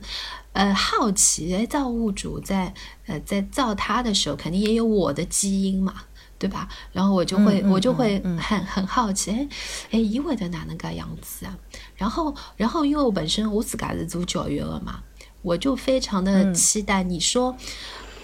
[0.58, 2.74] 呃，好奇，哎，造物主在
[3.06, 5.94] 呃在造他的时候，肯定也有我的基因嘛，
[6.40, 6.68] 对吧？
[6.92, 9.48] 然后我就会我就会很很好奇，哎
[9.92, 11.56] 哎，一味的哪能个样子啊？
[11.96, 15.00] 然后然后因为我本身我自个是做教育的嘛，
[15.44, 17.56] 我就非常的期待你说。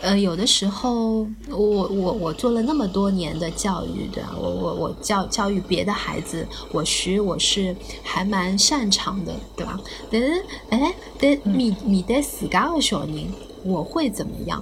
[0.04, 4.36] 呃，有的时候，我我我做了那么多年的教育，对吧？
[4.38, 9.80] 我我我教教育别的孩子，我学我是还蛮擅长的，对吧？
[10.12, 13.32] 但是，哎，对面面对自家的小人，
[13.64, 14.62] 我会怎么样？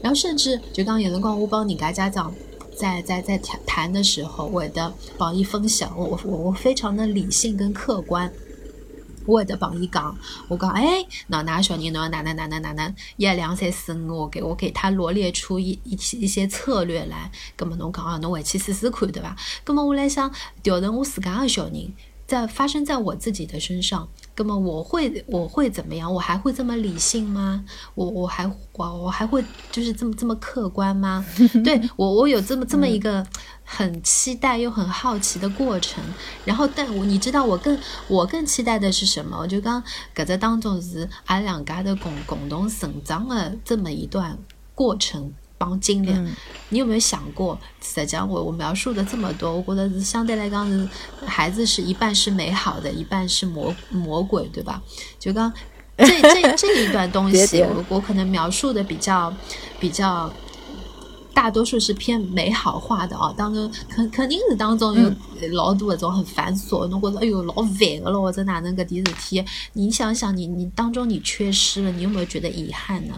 [0.00, 2.32] 然后甚至就刚有人光我帮你家家长
[2.76, 8.32] 在在在谈谈的时候，我的帮一分享，我我我非常的理性跟客观。
[9.28, 10.16] 我会得帮伊讲，
[10.48, 19.36] 我讲，哎，喏，哪小人喏哪能哪能哪能，一两三四五，我给我给他罗列出一一一些策略来，葛么侬讲啊，侬回去试试看，对伐？
[19.64, 21.92] 葛么我来想调成我自家个小人。
[22.28, 26.12] 在发生在我自己的身上，那么我会我会怎么样？
[26.12, 27.64] 我还会这么理性吗？
[27.94, 31.24] 我我还我我还会就是这么这么客观吗？
[31.64, 33.26] 对我我有这么这么一个
[33.64, 36.04] 很期待又很好奇的过程。
[36.44, 39.38] 然后，但我你知道我更我更期待的是什么？
[39.38, 39.82] 我就刚
[40.14, 44.36] 搁在当中是俺两家的共共同成长的这么一段
[44.74, 45.32] 过程。
[45.58, 46.16] 帮经历，
[46.68, 47.58] 你有没有想过？
[47.82, 50.88] 实际上，我我描述的这么多，我觉得是相对来讲是
[51.26, 54.80] 孩子是一半是美好的，一半是魔魔鬼，对吧？
[55.18, 55.52] 就刚
[55.96, 59.34] 这这这一段东西， 我我可能描述的比较
[59.80, 60.32] 比较
[61.34, 63.34] 大多数是偏美好化的啊。
[63.36, 65.12] 当中肯肯定是当中有
[65.52, 69.44] 老多那种很繁琐，侬觉得哎呦老烦的了，或者哪能个点事体？
[69.72, 73.14] 你想想，你你当中你缺失了，你有没有觉得遗憾呢？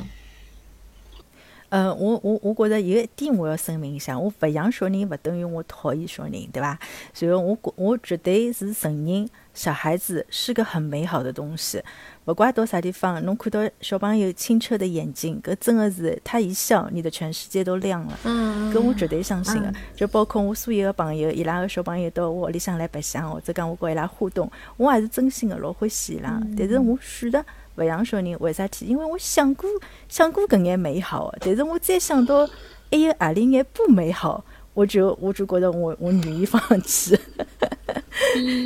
[1.71, 6.79] 呃，我我我觉着有一点我要声明一下，我勿养小人勿等于我讨厌小人，对伐？
[7.15, 11.81] 所以我我绝对是承认小孩子是个很美好的东西。
[12.27, 18.19] 勿怪到啥地方，侬看到小朋友清澈的眼睛，搿真的是他一笑，你的全世界都亮了。
[18.25, 19.73] 嗯，搿我绝对相信个。
[19.95, 26.41] 就包括我所有的朋友，伊拉个小朋友到我屋里向来白相，或者讲我跟伊拉互动，我也是真心的老欢喜伊拉。
[26.59, 27.45] 但是我选择。
[27.81, 28.85] 勿养小人，为啥体？
[28.85, 29.69] 因为我想过
[30.09, 32.47] 想过搿眼美好，但是我再想到
[32.91, 37.19] 还有何里眼不美好，我就我就觉得我我愿意放弃。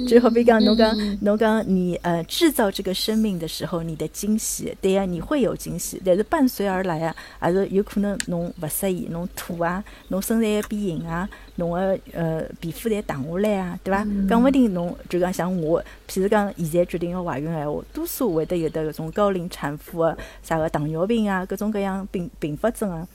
[0.06, 14.06] 就好比讲，侬讲侬讲你呃制造这个生命的时候，你的惊喜，对呀，你会有惊喜，但是伴随而来啊，还是有可能侬勿适意，侬吐啊，侬身材变形啊，侬个呃皮肤侪汏下来啊，对伐？
[14.28, 23.06] 讲勿定侬就讲像我，譬如讲现在决定要怀孕闲话，多数会得有的搿种高龄产妇啊，啥个糖尿病啊，各种各样并并发症啊，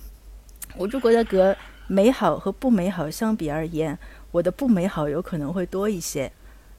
[0.78, 1.56] 我就觉得搿
[1.90, 4.00] 美好和不美好相比而言。
[4.32, 6.32] 我的不美好有可能会多一些，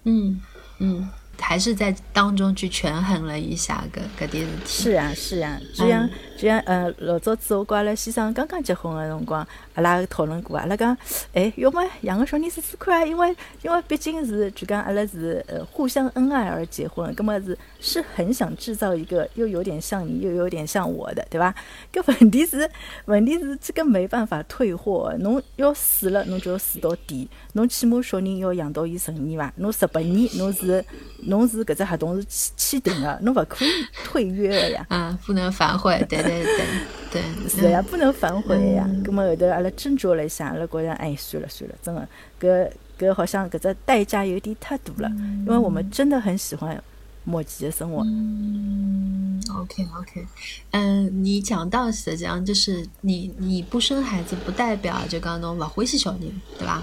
[0.05, 0.41] 嗯
[0.79, 4.83] 嗯，还是在当中去权衡了一下个个点事体。
[4.85, 9.45] 是啊是啊，这样这样呃，老早子我跟阿拉先生刚刚结婚的辰光。
[9.75, 10.97] 阿拉讨论过，阿拉讲，
[11.33, 21.55] 哎，要么养个小人试试看啊，因为因为毕竟是就讲阿拉是呃互相恩爱而结婚，葛么是是很想制造一个又有点像你又有点像我的，对吧？
[21.93, 22.69] 搿问题是
[23.05, 29.53] 问题是这个没办法退货，侬要死了侬就要死到底，侬起码小人要养到伊成年伐？
[29.57, 30.85] 侬十八年侬是
[31.25, 33.69] 侬是搿只合同是签签订的，侬勿可以
[34.05, 34.87] 退约的呀。
[34.89, 36.67] 啊，不能反悔，对对对
[37.13, 38.89] 对，是呀，不能反悔呀。
[39.05, 39.71] 葛么后头阿拉。
[39.77, 42.09] 斟酌了一下，阿拉觉着，哎，算了算了，真的，
[42.41, 45.09] 搿搿好像搿只代价有点太大了，
[45.45, 46.83] 因为我们真的很喜欢
[47.25, 48.03] 默契的生活。
[48.05, 50.27] 嗯，OK OK，
[50.73, 56.23] 嗯，你讲到实际上就是你你不生孩子不代表就讲侬勿欢喜小人，
[56.59, 56.83] 对吧？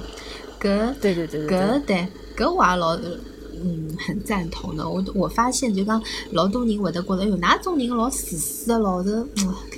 [0.59, 2.95] 搿对对对对，搿对搿我也老
[3.59, 4.87] 嗯很赞同的。
[4.87, 9.25] 我我发现就讲老多人会得觉得，哎哟，哪种人老自私的，老是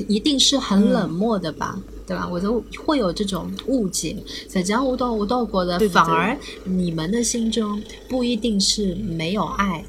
[0.08, 1.78] 一定是很冷漠的吧？
[2.10, 2.28] 对吧？
[2.28, 4.18] 我都会有这种误解。
[4.26, 9.86] 实际上，我倒我倒觉得，反而你们的心中不一定是没有爱。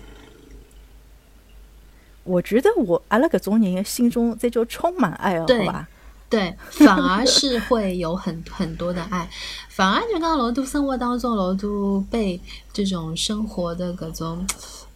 [2.25, 5.89] 我觉得我阿拉搿种人心中这就充满爱哦，对吧？
[6.29, 9.29] 对，反而是会有很很多的爱。
[9.71, 12.39] 反而就讲老多生活当中老多被
[12.71, 14.47] 这种生活的各种。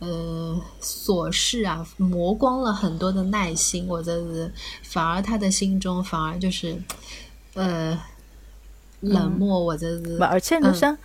[0.00, 4.52] 呃，琐事啊，磨光了很多的耐心，或者是
[4.82, 6.76] 反而他的心中反而就是，
[7.54, 7.98] 呃，
[9.00, 10.18] 冷漠，或者是。
[10.20, 10.96] 而且侬想，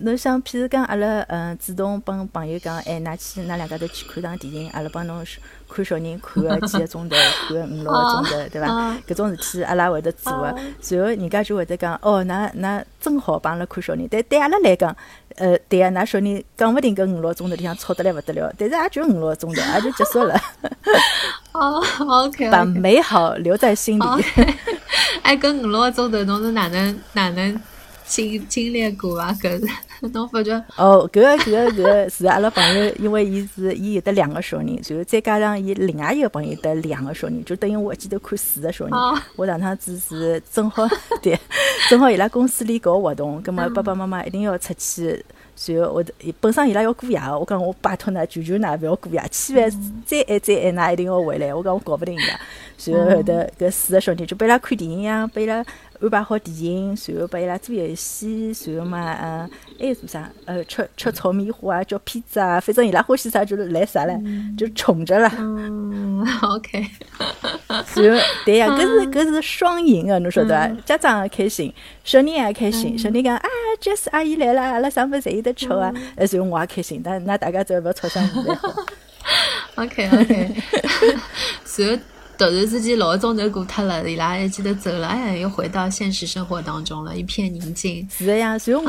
[0.00, 5.24] 侬想，譬如讲，阿拉嗯，主动帮朋友讲，哎，㑚去，㑚两家头去看场电影，阿拉帮侬
[5.68, 7.16] 看小人看个几个钟头，
[7.48, 8.96] 看个五六个钟头，对伐？
[9.08, 14.94] 搿种事体阿拉会得做个，随后人家就会得讲，哦，㑚㑚正好帮阿拉看小人，但对阿拉来讲。
[15.36, 20.34] 呃，对啊，㑚小人讲勿定搿五六钟头里向吵得来勿得了，但是也就五六钟头，也就结束了。
[21.52, 24.04] 哦，OK， 把美好留在心里。
[25.20, 27.60] 哎，搿五六个钟头侬是哪能哪能
[28.06, 29.32] 经经历过伐？
[29.34, 30.52] 搿是侬发觉？
[30.76, 38.94] 哦，搿个搿个搿个是阿拉朋友，因为伊是伊有得两个小人，然后再加上伊另外一个朋友得两个小人，就等于我一记头看四个小人。
[39.36, 40.86] 我上趟子是正好
[41.22, 41.38] 对。
[41.88, 45.24] 正好伊拉公司里搞活动，葛末爸爸妈妈一定要出去
[45.56, 46.04] 随后我
[46.40, 49.70] 本身伊拉要过夜，我讲我拜托㑚，求求㑚勿要过夜，千万
[50.04, 51.52] 再爱再爱，㑚一定要回来。
[51.54, 52.40] 我讲我搞勿定呀。
[52.78, 55.64] 随后后头搿四个小弟就拨伊拉看电影呀，拨伊拉
[55.98, 59.50] 安排好电影，随后拨伊拉做游戏，随后嘛，嗯，
[59.80, 60.30] 还有做啥？
[60.44, 65.32] 呃，吃吃炒米花啊，叫披子啊，反正伊拉欢喜啥就来啥唻，就宠着了。
[65.38, 66.86] 嗯，OK。
[67.86, 70.68] 随后对呀，搿是搿是双赢个，侬晓得伐？
[70.84, 71.72] 家长也开心，
[72.04, 72.98] 小人也开心。
[72.98, 73.48] 小人讲啊
[73.80, 75.92] ，Jess 阿姨来了，阿拉上班侪有得吃啊。
[76.16, 78.58] 呃，随后我也开心，但那大家只要勿要吵相骂。
[79.84, 80.62] OK OK。
[81.64, 82.02] 随后。
[82.38, 88.06] 突然之间，老钟头过脱了，伊拉一记头走了，哎，又回到现实生活当中了，一片宁静。
[88.10, 88.82] 是的呀，所以我，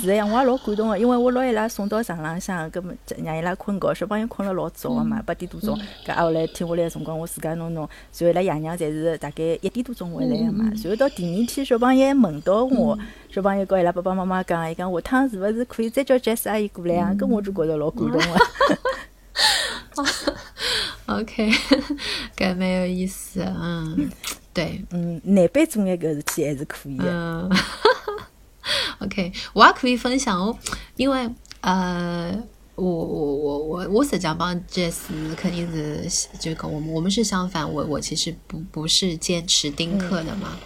[0.00, 2.90] 是的呀，我也老感动的，因为我拿伊拉送到床浪向，搿么
[3.22, 12.98] 让伊拉困觉，小朋友困了老早的嘛，八点多钟，搿挨下来听下来个辰光，我自家弄弄，随后伊拉爷娘侪是大概一点多钟回来的嘛，随后到第二天，小朋友还问到我，
[13.30, 17.14] 小朋友告伊拉爸爸妈妈讲，伊讲下趟是勿是可以再叫 Jess 阿姨过来啊？
[17.18, 18.18] 搿我就觉着老感动
[20.02, 20.36] 个。
[21.20, 21.50] OK，
[22.36, 24.10] 搿蛮有意思，嗯，
[24.54, 27.50] 对，嗯，难办做眼搿事体还是可以的。
[29.00, 30.56] OK，我也可以分享哦，
[30.96, 31.28] 因为
[31.62, 32.32] 呃，
[32.76, 34.94] 我我我我我实际上帮 Jess
[35.36, 35.66] 肯定
[36.08, 40.56] 是就跟我们我们是相反，我我其实不不是坚持丁克的嘛。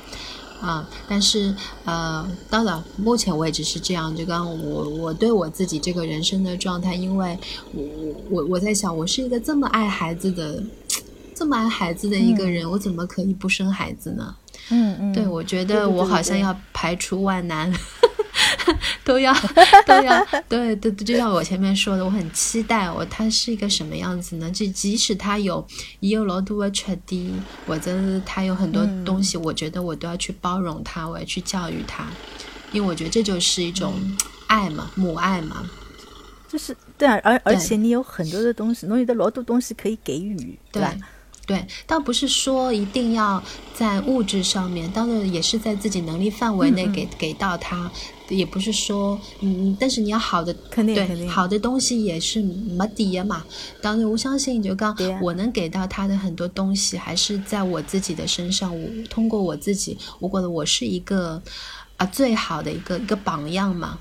[0.61, 4.15] 啊，但是呃，到了，目前为止是这样。
[4.15, 7.39] 就刚我我对我自己这个人生的状态，因为
[7.73, 7.85] 我
[8.31, 10.63] 我我在想，我是一个这么爱孩子的，
[11.35, 14.35] 这么爱孩子的一个人，我怎么可以不生孩子呢？
[14.71, 17.71] 嗯嗯，对，我觉得我好像要排除万难。
[19.05, 19.33] 都要
[19.87, 24.51] 都要对对，就像我前面说的，我很期待我他是一个什么样子呢？
[24.51, 25.65] 就即使他有
[26.01, 27.31] 也有老多的缺点，
[27.67, 32.07] 或者是他有很多东西，我觉得我都要去包容他，我要去教育他，
[32.73, 33.95] 因为我觉得这就是一种
[34.47, 35.69] 爱嘛，母爱嘛。
[36.47, 40.93] 就是对啊，而而且你有很多的东西，侬有的老多东西可以给予，对吧？
[40.93, 41.01] 对，
[41.87, 43.43] 倒不是说一定要
[43.75, 47.91] 在物质上面，当然也是在自己能力范围内给给到他，
[48.29, 53.45] 也不是说，嗯，但是你要好的，肯定对，好的东西也是没底的嘛。
[53.83, 58.75] 当然，我相信就刚我能给到他的很多东西，还是在我自己的身上。
[58.75, 61.43] 我通过我自己，我觉得我是一个
[61.97, 63.99] 啊最好的一个一个榜样嘛。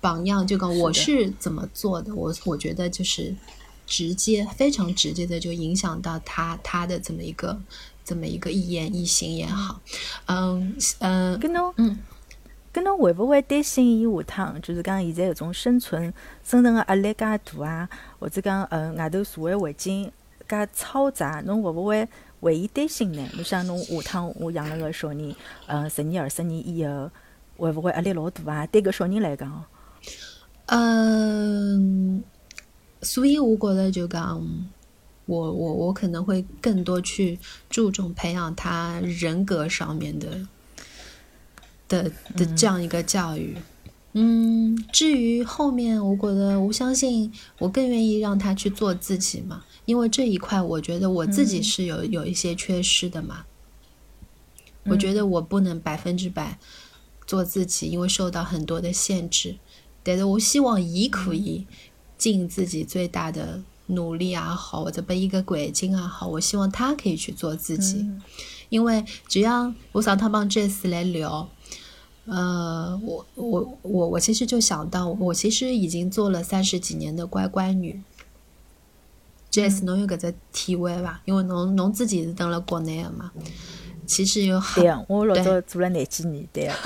[0.00, 3.34] 榜样就讲我是怎么做的，我我觉得就是。
[3.86, 7.56] 直接非常直接的就影响到他他的这么一个
[8.04, 9.80] 这么一个一言一行也好，
[10.26, 11.98] 嗯嗯，跟侬嗯，
[12.72, 16.12] 跟侬会不会担心伊下趟就是讲现在有种生存
[16.44, 20.10] 生存的压力介大啊，或者讲呃外头社会环境
[20.48, 22.06] 介嘈杂，侬会不会
[22.40, 23.26] 为伊担心呢？
[23.34, 25.34] 侬想侬下趟我养了个小人，
[25.66, 27.10] 呃十年二十年以后
[27.56, 28.66] 会不会压力老大啊？
[28.66, 29.64] 对个小人来讲，
[30.66, 32.22] 嗯。
[33.02, 34.42] 所以我觉得就讲，
[35.26, 37.38] 我我我可能会更多去
[37.68, 40.46] 注重培养他人格上面的
[41.88, 43.56] 的的这样一个教育。
[44.12, 53.44] 嗯，至于后面，我觉得我相信我更愿意让他去做自己嘛，因为这一块我觉得我自己是有有一些缺失的嘛。
[54.84, 56.58] 我觉得我不能百分之百
[57.26, 59.56] 做自己，因为受到很多的限制。
[60.02, 61.66] 但是我希望伊可以。
[62.18, 68.08] 尽自己最大的努力也好，或者被一个鬼精也好，我希望他可以去做自己，
[68.68, 71.48] 因为只要我上趟帮 Jess 来聊，
[72.24, 78.02] 呃，我我我我其实就想到，我其实已经做了三十几年的乖乖女。
[79.52, 81.20] Jess，侬有搿只体会伐？
[81.24, 83.30] 因为侬侬自己是蹲辣国内的嘛，
[84.04, 86.76] 其实有对啊，我老早做了廿几年，对啊，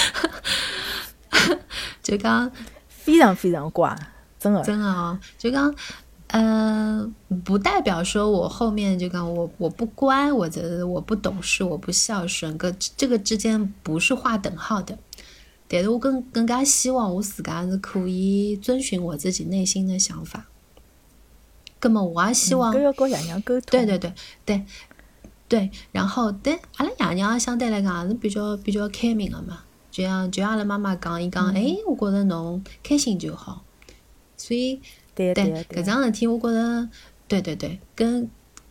[2.02, 2.50] 就讲
[2.88, 3.96] 非常非常乖。
[4.40, 5.72] 真的，真的哦，就刚，
[6.28, 7.14] 嗯，
[7.44, 14.98] 不代表说我后面就刚我我不乖，或者我不懂事，我不孝顺，个这个之间不是划等号的。
[15.68, 20.46] 但是我更更加希望我自家是可以遵循我自己内心的想法。
[21.82, 23.70] 那么我也希望，要跟爷娘沟通。
[23.70, 24.12] 对对对
[24.44, 24.64] 对
[25.48, 29.60] 对，然后对阿拉爷娘相对来讲是比较比较开明的嘛，
[29.90, 33.62] 就像就像阿拉妈妈讲伊讲，哎，我觉得侬开心就好。
[34.40, 34.80] 所以，
[35.14, 36.88] 对对，搿桩事体，我觉着，
[37.28, 38.26] 对对对，跟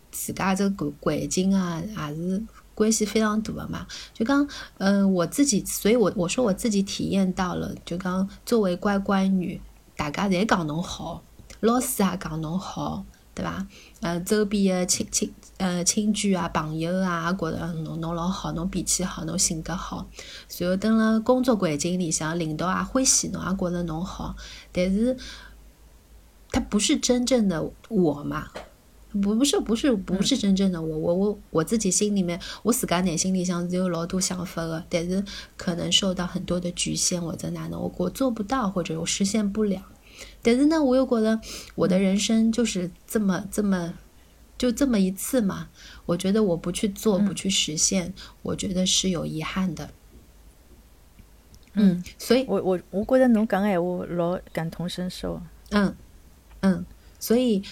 [0.09, 2.43] 自家这个环境啊，也是
[2.73, 3.85] 关系非常大的嘛。
[4.11, 4.47] 就讲，
[4.79, 9.61] 嗯，我自己，所以我我说我自己体验到了，就讲作为乖乖女，
[9.95, 11.23] 大家侪讲侬好，
[11.59, 13.05] 老师也讲侬好，
[13.35, 13.67] 对伐？
[14.01, 20.07] 呃，周边的亲亲呃亲眷啊、朋友啊，也觉得侬侬老好，侬脾气好，侬性格好。
[20.47, 24.35] 随后等了工作环境里向，领导也欢喜侬，也觉得侬好。
[24.71, 25.15] 但是，
[26.51, 28.47] 他不是真正的我嘛？
[29.11, 35.23] 不不是不是不是真正的我，我我我自己心里面，我自家内心里向是有老多想法的，但是
[35.57, 39.81] 可能受到很多的局限或者哪能，我我做不到或者我实现不了。
[40.43, 41.41] 但是呢，我又觉得
[41.73, 43.95] 我的人生就是这么这么
[44.59, 45.69] 就这么一次嘛，
[46.05, 49.89] 我觉得我不去做不去实现，我觉得是有遗憾的。
[51.73, 55.41] 嗯，所以我我我觉得侬讲闲话老感同身受。
[55.71, 55.95] 嗯
[56.61, 56.85] 嗯，
[57.19, 57.63] 所以。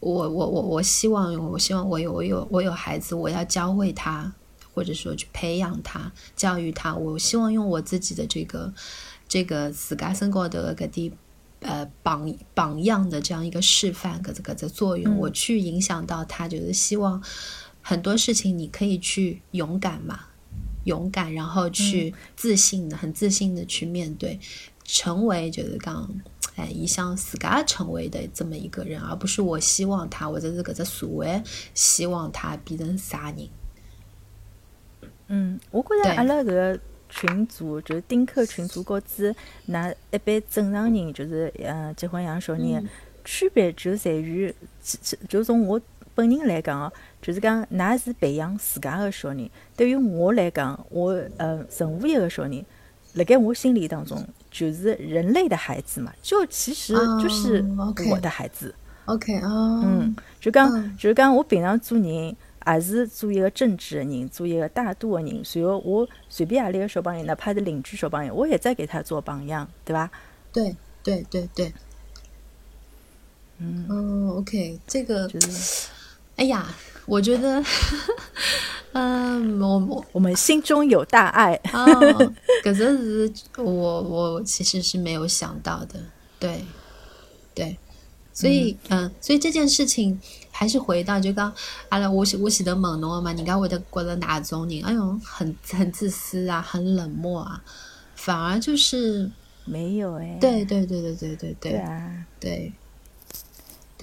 [0.00, 4.30] 我我我我希望我希望我有我有我有孩子，我要教会他，
[4.74, 6.94] 或者说去培养他，教育他。
[6.94, 8.70] 我希望用我自己的这个
[9.26, 11.12] 这个自家身高头的搿点
[11.60, 17.22] 呃榜榜样的这样一个示范，各自各自作用，我去影响到他，就是希望
[17.80, 20.26] 很多事情你可以去勇敢嘛，
[20.84, 24.38] 勇敢，然后去自信的，很自信的去面对，
[24.84, 26.14] 成为就是讲。
[26.56, 31.42] 哎，伊想自家成为的这么一个人，而不是我希望他，或者是搿只社会
[31.74, 33.48] 希望他变成啥人。
[35.26, 39.34] 嗯，我觉着阿拉搿个群组就是丁克群组高子，
[39.66, 42.88] 那一般正常人就是嗯结婚养小人，
[43.24, 44.54] 区别就在于，
[45.28, 45.80] 就从我
[46.14, 52.64] 本人来讲哦，就是讲㑚是培养自家个小人，对于我来讲，我呃任何一个小人，
[53.14, 54.24] 辣盖我心里当中。
[54.54, 57.64] 就是人类的孩子嘛，就其实就是
[58.08, 58.72] 我的孩子。
[59.06, 59.50] OK 啊，
[59.82, 62.06] 嗯，就讲就是讲，我平常做人
[62.66, 65.44] 也是做一个正直的人，做一个大度的人。
[65.44, 70.08] 随后我随便哪里个小朋友，哪怕是邻居小朋友，我也在给他做榜样，对吧？
[70.52, 71.72] 对对对对。
[73.58, 73.86] 嗯。
[73.88, 75.28] 哦，OK，这个，
[76.36, 76.64] 哎呀。
[77.06, 77.62] 我觉得，
[78.92, 81.54] 嗯，我我我们心中有大爱。
[81.72, 81.84] 啊，
[82.62, 86.00] 可是我我其实是没有想到的，
[86.38, 86.64] 对
[87.54, 87.76] 对，
[88.32, 90.18] 所以嗯，所以这件事情
[90.50, 91.52] 还是回到就刚
[91.88, 97.62] 阿拉我我写的猛侬嘛，你刚会的觉得哪种人，哎呦，很很自私啊，很冷漠啊，
[98.14, 99.30] 反而就是
[99.64, 101.56] 没有哎，对对对对对对。
[101.60, 102.72] 对啊，对。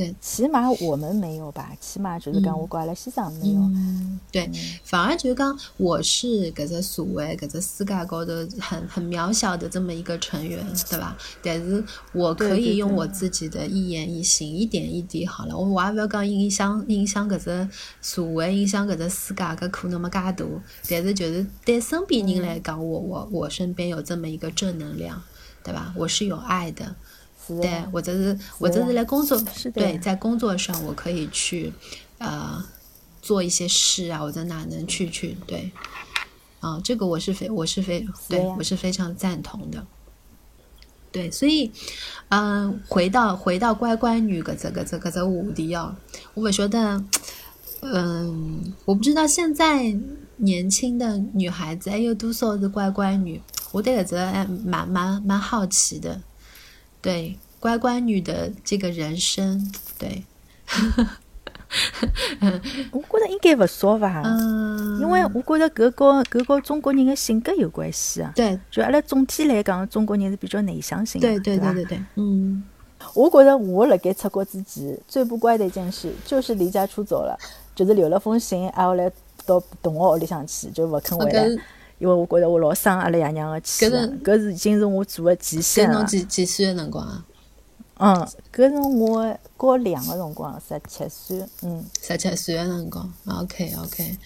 [0.01, 1.71] 对，起码我们没有吧？
[1.79, 3.61] 起码就是讲我挂了西藏没有。
[4.31, 4.49] 对，
[4.83, 11.15] 反而就是讲我是搿只所谓搿只世界高头很很渺小的这么一个成员，对吧？
[11.43, 11.83] 但是
[12.13, 15.55] 我可以用我自己的一言一行，一点一滴好了。
[15.55, 17.69] 我我也不要讲影响影响搿只
[18.01, 20.35] 社会，影响搿只世界，搿可能没介大。
[20.89, 25.21] 但是就是对身边人来讲，我我我身边有这么一个正能量，
[25.63, 25.93] 对吧？
[25.95, 26.95] 我是有爱的。
[27.47, 29.37] 对，我这是我这是来工作，
[29.73, 31.73] 对，在工作上我可以去，
[32.19, 32.63] 呃，
[33.21, 35.69] 做一些事啊，我在哪能去去对，
[36.59, 39.85] 啊，这个我是非我是非对我是非常赞同的，
[41.11, 41.71] 对，所以，
[42.29, 45.93] 嗯，回到回到乖乖女的这个这个这个话题哦，
[46.35, 47.03] 我不晓得，
[47.81, 49.93] 嗯，我不知道现在
[50.37, 56.21] 年轻的女孩子还有多少是乖乖女，我对这个还蛮蛮蛮好奇的。
[57.01, 60.23] 对乖乖女的这个人生，对，
[62.91, 72.63] 我觉得应该不少吧，嗯，因为我觉得搿个搿个中国人的性格有关系啊，对，就阿拉总体来讲，中国人是比较内向型，对对对对对，嗯，
[73.13, 77.37] 我觉得我辣盖出国之前最不乖的一件事就是离家出走了，
[77.75, 79.11] 就是留了封信，挨下来
[79.45, 81.47] 到同学屋里向去，就勿肯回来。
[82.01, 85.99] 因为我觉得我老伤阿拉爷娘的气，搿是已经是我做的极限了。
[85.99, 87.23] 侬几几岁个辰光啊？
[87.99, 93.13] 嗯，搿是我高两个辰光，十七岁，嗯，十七岁的辰光。
[93.27, 94.17] OK OK，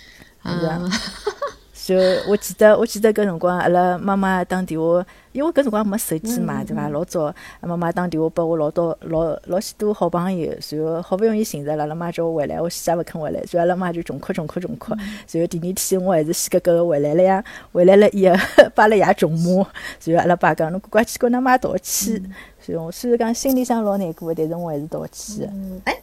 [0.41, 0.89] 啊。
[1.85, 1.95] 就
[2.27, 6.89] 我记得，我记得搿辰光，阿拉妈妈打电话，因为搿辰光没手机嘛，对伐？
[6.89, 7.31] 老早
[7.61, 14.95] 妈妈打电话拨我老多老老许多好朋友，然后好不容易寻着了，阿拉妈叫我回来，我死也勿肯回来，所以阿拉妈就穷哭穷哭穷哭。
[14.95, 18.35] 然后第二天我还是死格格个回来了呀，回来了以后
[18.73, 19.67] 把阿拉爷穷骂，
[20.05, 22.19] 然后阿拉爸讲侬赶快去跟㑚妈道歉。
[22.91, 25.81] 虽然讲心里向老难过，但是我还是道歉。
[25.85, 25.95] 哎，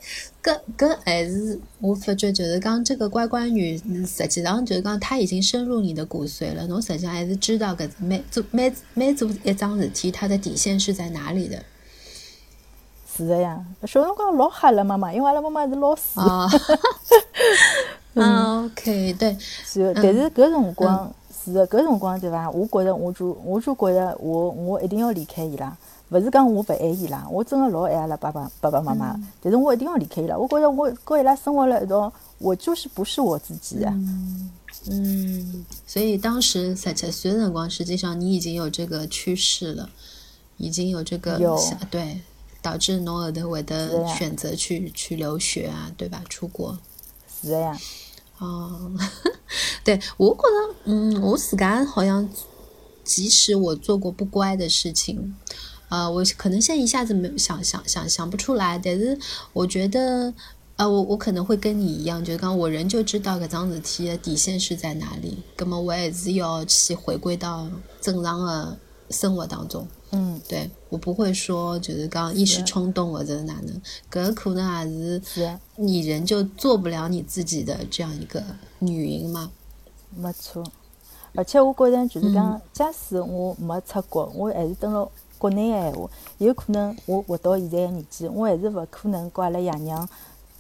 [0.43, 6.67] 搿搿还是我发觉，就是讲这个乖乖女，实际上就是讲她已经深入你的骨髓了。
[6.67, 11.63] 侬实际上还是知道搿每做每每做一桩事体，她的底线是在哪里的。
[13.15, 16.03] 是的呀，小辰光老吓了妈妈，因为阿拉妈妈是老师。
[16.21, 16.49] 啊，
[18.15, 21.13] 嗯，OK，对，是，但是搿辰光
[21.45, 22.49] 是的，搿辰光对伐？
[22.51, 25.77] 我觉着我就我就觉着我我一定要离开伊拉。
[26.13, 30.37] 勿是讲我勿爱伊拉，我真个老爱阿拉爸爸爸爸妈妈，但是我一定要离开伊拉。
[30.37, 33.93] 我觉着我跟伊拉生活了一道，我就是不是我自己啊。
[34.91, 39.89] 嗯，所以当时十七岁的辰光，实际上你已经有这个趋势了，
[40.59, 41.39] 已经有这个
[41.91, 42.21] 对，
[42.61, 46.23] 导致侬后头会得选择去去留学啊，对吧？
[46.29, 46.79] 出国。
[47.41, 47.79] 是的呀。
[48.39, 48.91] 哦，
[49.85, 52.29] 对我觉得，嗯，我自家好像，
[53.05, 55.37] 即使我做过不乖的事情，
[55.93, 59.19] 啊，我可能现在一下子没想想想想不出来，但是
[59.53, 60.33] 我觉得。
[60.75, 67.69] 啊，我我可能会跟你一样，就是讲我人就知道搿桩事体的底线是在哪里，葛么我还是要去回归到
[68.01, 68.77] 正常的
[69.11, 69.87] 生活当中。
[70.13, 73.81] 嗯，对我不会说就是讲一时冲动或者哪能，
[74.11, 75.21] 搿可能还是
[75.77, 78.43] 你人就做不了你自己的这样一个
[78.79, 79.51] 女人嘛。
[80.17, 80.65] 没错，
[81.35, 85.07] 而且我觉着就是讲，假使我没出国，我还是蹲辣
[85.43, 90.09] 国内个闲话，有可能我活到现在个年纪，我还是勿可能跟阿拉爷娘。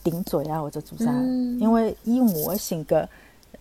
[0.05, 1.13] 顶嘴呀，或者做啥？
[1.61, 3.09] 因为以我个性格，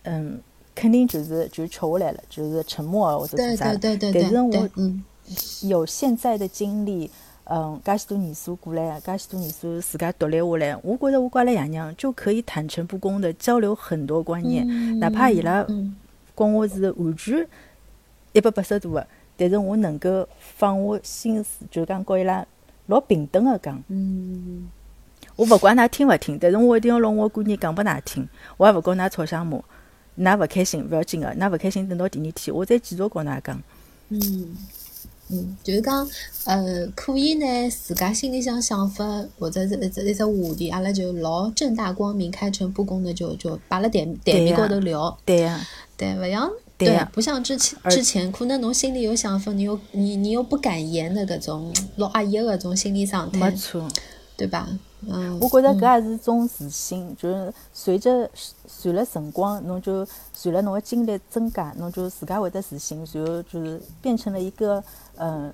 [0.02, 0.40] 嗯，
[0.74, 3.68] 肯定就是就吃下来了，就是沉默或者做啥。
[3.76, 4.22] 对对对对。
[4.22, 7.08] 但是我有现在的经历，
[7.44, 14.66] 嗯，介许多年数过来，介许多年数自家独立下来，我觉着我跟阿拉爷娘就可以坦诚不公的交流很多观念，
[14.98, 15.64] 哪怕伊拉
[16.34, 17.46] 跟我是完全
[18.32, 19.06] 一百八十度的，
[19.36, 22.46] 但是我能够放下心思，就讲跟伊拉
[22.86, 23.82] 老平等个讲。
[23.88, 24.68] 嗯。
[25.34, 28.28] 我勿管㑚听勿听，但是我一定要拿我观念讲拨㑚听。
[28.58, 29.58] 我也勿跟㑚吵相骂，
[30.18, 33.62] 㑚勿开心勿要紧个，㑚勿开心等到第二天，我再继续跟㑚讲。
[34.10, 34.56] 嗯
[35.30, 36.06] 嗯，就是讲，
[36.44, 39.04] 呃，可以呢，自家心里向想法
[39.38, 45.16] 或者是一只一只话题，阿拉就老正大光明、开诚布公的就就摆辣台台面高头聊。
[45.24, 45.58] 对呀，
[45.96, 46.50] 对，勿像
[46.84, 53.38] 对，不像之前之前，可能侬心里有想法，你又你你又不敢言的搿种老压抑个种心理状态。
[53.38, 53.88] 没错，
[54.36, 54.68] 对吧？
[55.08, 58.30] 嗯，我觉着搿也是种自信，就是随着
[58.68, 64.82] 随了辰光，侬就随了侬的经历增加，侬就自家会得自信，然后就是变成了一个
[65.16, 65.52] 嗯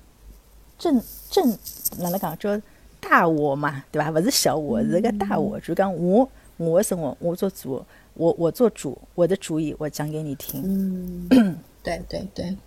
[0.77, 1.01] 正
[1.31, 1.49] 正
[1.97, 2.61] 哪能讲叫
[2.99, 4.11] 大我嘛，对伐？
[4.11, 7.83] 勿是小我，是个大我，就讲我我的生活我做主，
[8.19, 10.61] 我我做主，我的主意我讲给你听。
[10.65, 12.57] 嗯，对对对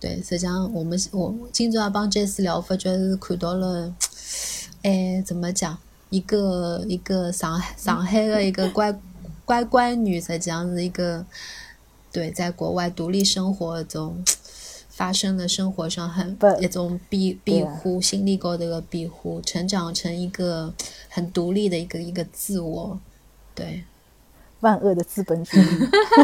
[0.00, 3.94] 对，实际上我们我今朝也帮 Jess 聊，发觉是看到了，
[4.82, 5.76] 哎，怎么讲？
[6.08, 8.98] 一个一个上海上海的一个乖
[9.44, 11.26] 乖乖女，实际上是一个
[12.10, 14.24] 对在国外独立生活中
[14.88, 20.72] 发生的生活上很一种庇庇护，心理高头的庇护，成长成一个
[21.10, 22.98] 很独立的一个一个自我，
[23.54, 23.84] 对
[24.60, 25.66] 万恶的资本主义。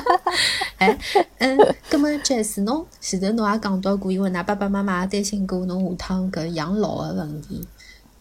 [0.78, 0.98] 哎，
[1.38, 1.58] 嗯，
[1.90, 7.66] 葛么 Jess，侬前头侬也讲到过，因为㑚爸爸妈妈也担心过侬下趟搿养老的问题，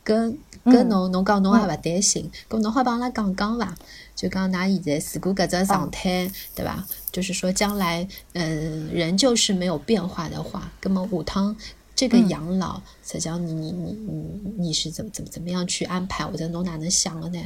[0.04, 0.38] 跟。
[0.64, 3.74] 搿侬侬讲侬也勿担心，搿侬好帮阿拉讲讲伐？
[4.16, 6.86] 就讲㑚现在如果搿只状态，对伐？
[7.12, 11.56] 就是说将来，嗯，人就是没有变化的话，搿么下趟
[11.96, 17.40] 这个养老，实际上你你你你你是怎么怎么怎么样去安排，或者侬哪能想的呢？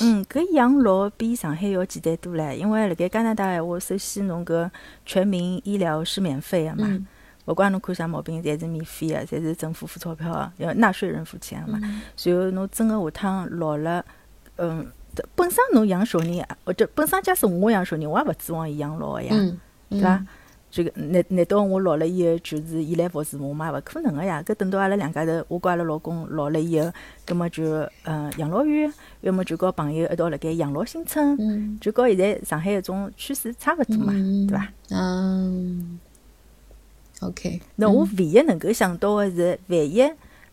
[0.00, 4.70] 嗯，搿养老比上海要简单多唻，因为辣盖加拿大闲话，首先侬搿
[5.04, 6.98] 全民医疗是免费个嘛。
[7.46, 11.78] 勿管侬看啥毛病，侪是免费个，侪是政府付钞票个，要纳税人付钱个嘛。
[12.22, 14.04] 然后侬真个下趟老了，
[14.56, 14.86] 嗯，
[15.34, 19.34] 本身侬养小人，或者本身假使我养小人，我也勿指望伊养老个呀，
[19.90, 20.16] 对伐？
[20.18, 20.24] 这
[20.84, 23.72] 个难难道我老了以后就是伊来服侍我嘛？
[23.72, 24.42] 勿可能个呀！
[24.46, 26.90] 搿等到阿拉两家头，我跟阿拉老公老了以后，
[27.26, 27.64] 葛末就
[28.04, 34.12] 嗯养老院，要么就跟朋友一道辣盖养老新村，就跟现在上海一种趋势差勿多嘛，
[34.48, 34.68] 对伐？
[34.90, 35.98] 嗯。
[37.20, 40.02] OK，那我唯一能够想到的是，万一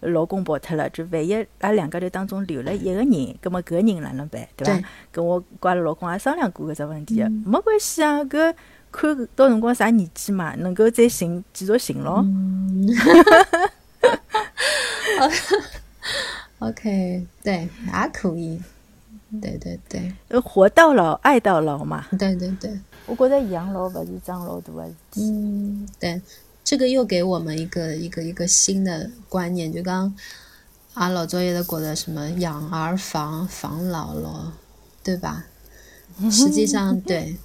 [0.02, 4.80] 老公跑脱了，就万一阿拉两家头当中留了一个人，葛么搿个人哪能办，对伐？
[5.12, 8.54] 跟我跟阿拉老公也商量过搿只问题，没关系啊，搿
[8.92, 12.26] 看到辰光啥年纪嘛，能够再寻继续寻咯。
[16.60, 18.60] OK，对，还可以，
[19.42, 22.06] 对对对，呃活到老，爱到老嘛。
[22.18, 25.22] 对对对，我觉着养老不是桩老大的事体。
[25.24, 26.22] 嗯，对。
[26.62, 30.14] 这个又给我们一个一个一个新的观念，就刚
[30.94, 34.54] 阿老早也在觉得什么养儿防防老咯，
[35.04, 35.46] 对吧？
[36.30, 37.36] 实际上， 对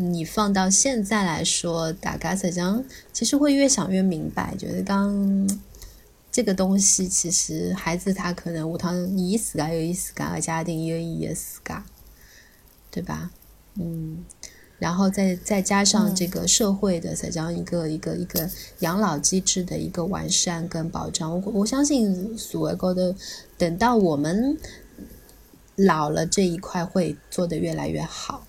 [0.00, 2.82] 你放到现在来说，打家实际上
[3.12, 5.46] 其实会越想越明白，觉得刚
[6.32, 11.84] 这个东西，其实孩子他可能无他伊自家有伊自家的家庭，有伊的自家，
[12.90, 13.30] 对吧？
[13.74, 14.24] 嗯。
[14.78, 18.48] 然后再再加上这个社会的再加上一个一个一个
[18.78, 23.14] 养老机制的一个完善跟保障，我我相信所谓高的，
[23.58, 24.56] 等到我们
[25.76, 28.46] 老了这一块会做得越来越好。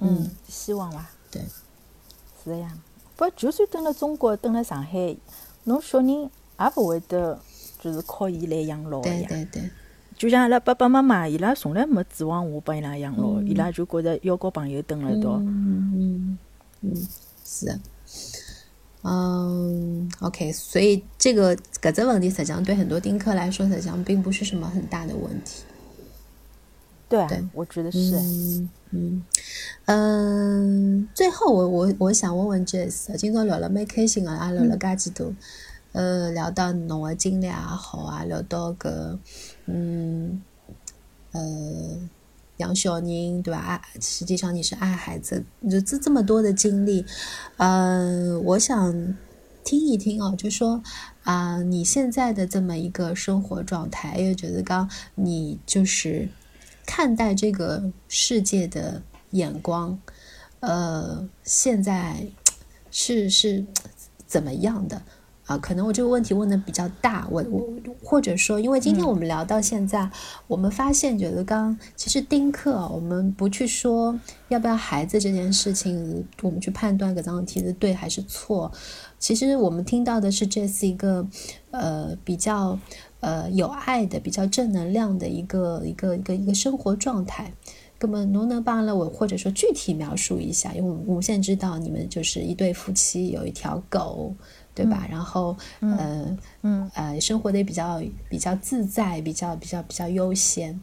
[0.00, 1.06] 嗯，希望伐？
[1.30, 2.70] 对，是这样。
[3.16, 5.16] 不，就算蹲辣中国，蹲辣上海，
[5.64, 6.30] 侬小人也
[6.76, 7.38] 勿会得
[7.78, 9.02] 就是靠伊来养老呀。
[9.04, 9.70] 对对对。
[10.16, 15.32] 就像阿拉爸爸妈妈，伊拉从来没指望我帮伊拉养老，伊拉就觉着要交朋友蹲辣一道。
[15.38, 16.38] 嗯嗯
[16.82, 17.08] 嗯，
[17.44, 17.78] 是。
[19.02, 25.62] 嗯，OK，所以这个搿只问题实际上对很多丁克来说，实际上并不是什么很大的问题。
[27.10, 28.16] 对，我觉得是。
[28.92, 29.22] 嗯
[29.86, 35.34] 嗯，最后我我我想问问 Jess，今朝聊了蛮开心个，也聊了介几多。
[35.92, 39.18] 呃，聊到侬的经历也好啊，聊到个，
[39.66, 40.40] 嗯，
[41.32, 41.40] 呃，
[42.58, 43.58] 养小人对吧？
[43.58, 47.04] 爱，实际上你是爱孩子，就这这么多的经历，
[47.56, 49.16] 呃，我想
[49.64, 50.80] 听一听哦，就说
[51.24, 56.28] 啊，你现在的这么一个生活状态，因为觉得刚你就是
[56.86, 59.98] 看待这个世界的眼光，
[60.60, 62.26] 呃，现在
[62.90, 63.64] 是是
[64.26, 65.00] 怎么样的？
[65.46, 67.68] 啊，可能我这个问题问的比较大，我我
[68.04, 70.08] 或者说，因为今天我们聊到现在，
[70.46, 74.16] 我们发现觉得刚其实丁克，我们不去说
[74.46, 78.70] 要不要孩子这件事情，我们去判断这张题的对还是错，
[79.18, 81.26] 其实我们听到的是这是一个
[81.72, 82.78] 呃比较
[83.20, 87.52] 呃有爱的、比较正能量的一个一个一个一个生活状态。
[88.02, 90.72] 那么能不能帮了我，或者说具体描述一下？
[90.72, 94.34] 因为我们我们现在知道你们就是一对夫妻，有一条狗。
[94.72, 95.06] 对吧？
[95.10, 98.00] 然后，呃，嗯，呃，生活的比较
[98.30, 100.80] 比较自在，比较比较比较悠闲，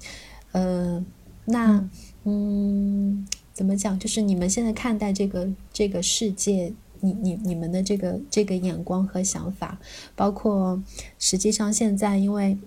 [0.51, 1.03] 呃，
[1.45, 1.83] 那，
[2.25, 3.97] 嗯，怎么讲？
[3.97, 6.71] 就是你们现在看待这个这个世界，
[7.01, 9.79] 你你你们的这个这个眼光和想法，
[10.15, 10.81] 包括
[11.17, 12.57] 实际上现在，因为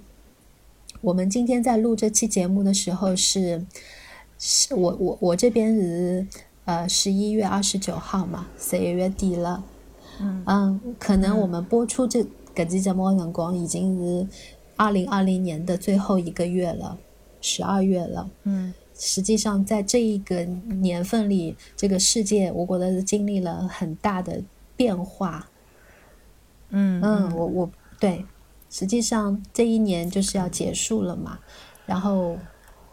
[1.01, 3.65] 我们今天在录这期节目的时候是，
[4.39, 6.27] 是我我我这边是
[6.65, 9.65] 呃十一月二十九号嘛，十一月底了。
[10.19, 12.23] 嗯，可能我们播出这
[12.55, 14.27] 个期节目的辰光已经是
[14.77, 16.99] 二零二零年的最后一个月了，
[17.41, 18.31] 十二月了。
[18.45, 24.43] 嗯，实际上在这一个年份里，这个世界我觉得是经历了很大的
[24.77, 25.49] 变化。
[26.69, 28.27] 嗯嗯，我我对，
[28.69, 31.39] 实际上这一年就是要结束了嘛。
[31.87, 32.39] 然后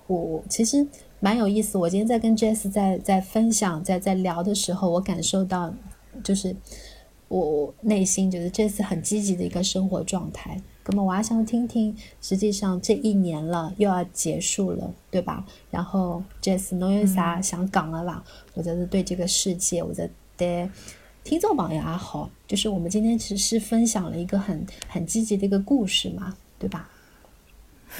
[0.08, 0.88] 我我其实
[1.20, 5.74] 蛮有意思，我今天在跟 Jess 在在分享在在聊的时候，我感受到
[6.24, 6.56] 就是。
[7.28, 10.62] 我内心就是这次很积极的一个生活状态。
[10.90, 15.46] 那么我还想听听，实际上这一年了又要结束了，对吧？
[15.70, 18.24] 然后这次侬有啥想讲的吧？
[18.56, 20.08] 或者是对这个世界，或者
[20.38, 20.70] 对
[21.26, 26.90] 听众朋友也好，就是我们今天其实是分享了一个很很积极的一个故事嘛，对吧？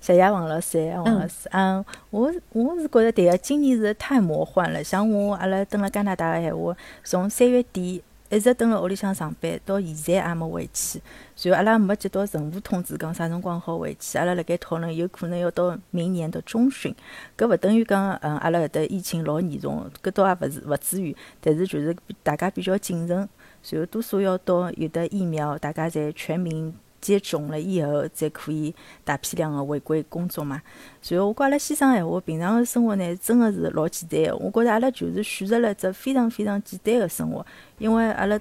[0.00, 4.82] 谢谢王老师，王老师，嗯，我我是觉得对个，今年是太魔幻了。
[4.82, 8.02] 像我阿拉蹲辣加拿大的闲话，从三月底。
[8.32, 10.98] 一直蹲辣屋里向上班，到现在也没回去。
[11.36, 14.16] 随后阿拉没接到任何通知，讲啥辰光好回去。
[14.16, 16.94] 阿拉辣盖讨论，有可能要到明年的中旬。
[17.36, 21.14] 搿勿等于讲，嗯，阿拉搿搭疫情老严重，搿倒也勿是勿至于。
[21.42, 23.28] 但是就是大家比较谨慎，
[23.62, 26.74] 随后多数要到有的疫苗，大家侪全民。
[27.02, 28.74] 接种了以后，才可以
[29.04, 30.62] 大批量的回归工作嘛。
[31.08, 34.36] 然后我跟阿拉先生闲话，平常的生活呢，真的是老简单的。
[34.38, 37.44] 我觉着阿拉就是选择了一只非常非常简单的生活，
[37.78, 38.40] 因为阿拉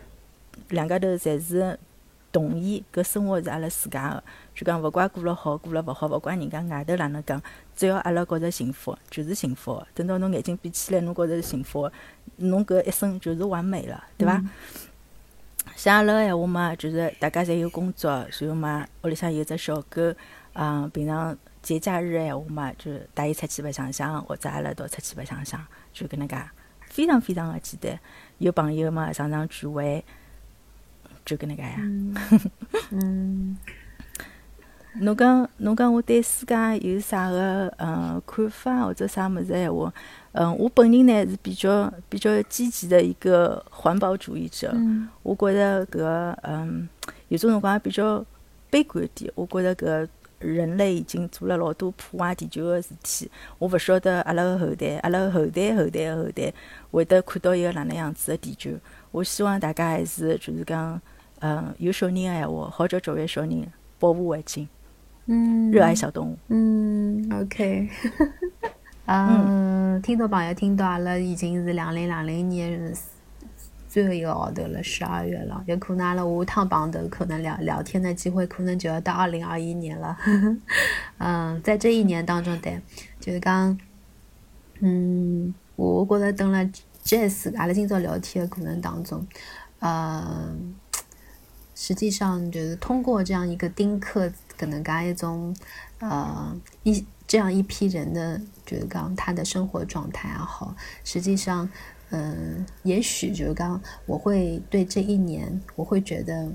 [0.70, 1.78] 两家头侪是
[2.32, 4.24] 同意搿生活是阿拉自家的，
[4.56, 7.42] 就讲勿怪过了好，过了勿好，勿怪人家外头哪能讲，
[7.76, 9.84] 只要阿拉觉着幸福，就是幸福。
[9.94, 11.92] 等到侬眼睛闭起来，侬觉着是幸福，
[12.38, 14.42] 侬搿一生就是完美了，对伐？
[15.82, 20.14] 像阿拉个闲话嘛，就是大家侪有工作，然后嘛，屋里向有只小狗，
[20.54, 25.60] 嗯，平常节假日个闲话嘛，就带伊出去白相相，或者阿拉一道出去白相相，
[25.92, 26.38] 就搿能介，
[26.82, 28.00] 非常非常个简单。
[28.38, 30.06] 有朋友嘛，常常聚会，
[31.26, 31.78] 就搿能介呀。
[32.92, 33.58] 嗯。
[35.00, 39.94] 侬讲，侬讲我对世界有啥个嗯看法或者啥物事闲话？
[40.34, 44.72] 嗯，我本人呢是比较比较积极的一个环保主义者。
[44.74, 46.90] 嗯，我觉着搿嗯
[47.30, 48.24] 有种辰光也比较
[48.70, 49.32] 悲观一点。
[49.36, 50.08] 我觉着搿
[50.40, 53.32] 人类已经做了老多破坏地球个事体。
[53.60, 56.54] 我勿晓得阿拉个后代、阿拉个后代、后代个后代
[56.92, 58.72] 会得看到一个哪能样子个地球。
[59.12, 61.00] 我希望大家还是就是讲，
[61.40, 63.68] 嗯，有小人个闲话，好叫教育小人，
[64.00, 64.68] 保护环境，
[65.34, 66.38] 嗯，热爱小动物。
[66.50, 67.90] 嗯，OK。
[69.08, 72.94] 嗯，听众朋友听到阿拉已经是两零两零年
[73.88, 80.18] 最后一个号头了，十二月了，有可能阿拉下趟碰头，可能聊聊天的机会，可能就要到二零二一年了。
[81.20, 82.82] 嗯，在这一年当中，对，
[83.22, 83.80] 就是讲，
[84.82, 86.70] 嗯，我觉得等了
[87.02, 89.26] 这次阿拉今朝聊天的过程当中，
[89.80, 90.76] 嗯，
[91.74, 94.32] 实际上就是通过这样一个丁克，
[94.62, 95.56] 可能讲一种，
[95.98, 101.68] 呃，一这样一批人的，就是讲他的生活状态也好，实际上。
[102.14, 106.52] 嗯，也许就是刚我会对这一年，我会觉得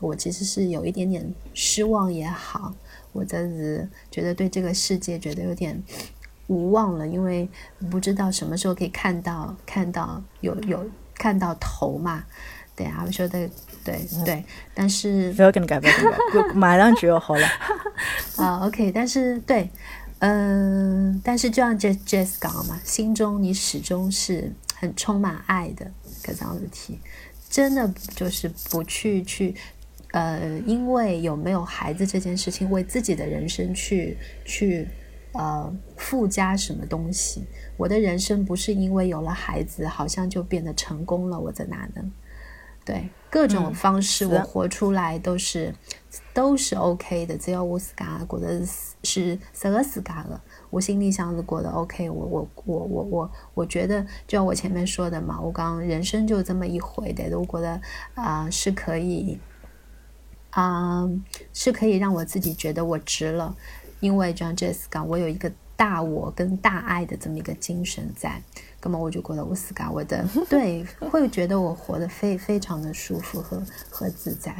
[0.00, 2.74] 我其实是有一点点失望也好，
[3.12, 5.82] 我真是觉得对这个世界觉得有点
[6.48, 7.48] 无望了，因为
[7.90, 12.22] 不知道什么时候可以看到看到有有看到头嘛。
[12.78, 13.50] 对啊，我说的
[13.84, 17.46] 对对，但是不要跟你改，不要跟你改， 马上就要好了
[18.36, 18.64] 啊。
[18.66, 19.68] OK，但是对，
[20.20, 24.52] 嗯，但是就像 Jess Jess 讲嘛，心中你始终是。
[24.80, 25.84] 很充满爱的
[26.22, 27.00] 个这样子题，
[27.50, 29.52] 真的就是不去去，
[30.12, 34.86] 呃，因为有没有孩子这件事情，为自己的人生去去
[35.32, 37.42] 呃附加什么东西。
[37.76, 42.12] 我的人生不是因为有了孩子，好像就变得成功了，我在哪能？
[42.88, 45.74] 对各种方式，我活出来都是
[46.32, 48.64] 都是 OK 的，只要我自家觉得
[49.02, 50.40] 是适合自家的。
[50.70, 57.78] 我心里想是过得 OK，我我我我我我觉得，就像我前面说的嘛，我刚人生就这么一回的，我觉得
[58.14, 59.38] 啊是可以，
[60.48, 61.06] 啊
[61.52, 63.54] 是可以让我自己觉得我值了，
[64.00, 68.42] 因为就像 Jess 讲，我有一个大我跟大爱的这么一个精神在，
[68.82, 74.54] 那么我就觉得我是干我的，对，会觉得我活得非非常的舒服和和自在。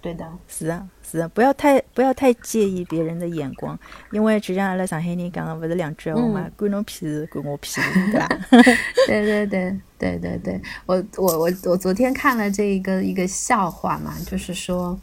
[0.00, 3.76] 对的，是啊，是啊，不要太不要太介意别人的眼光，
[4.12, 7.80] 因为就像阿拉上海人讲的，不是两句话嘛，关侬屁事，关我屁事，
[8.12, 8.28] 对吧？
[9.08, 14.96] 对对对对对对，我我我我昨天看了这一个一个笑话嘛，就是说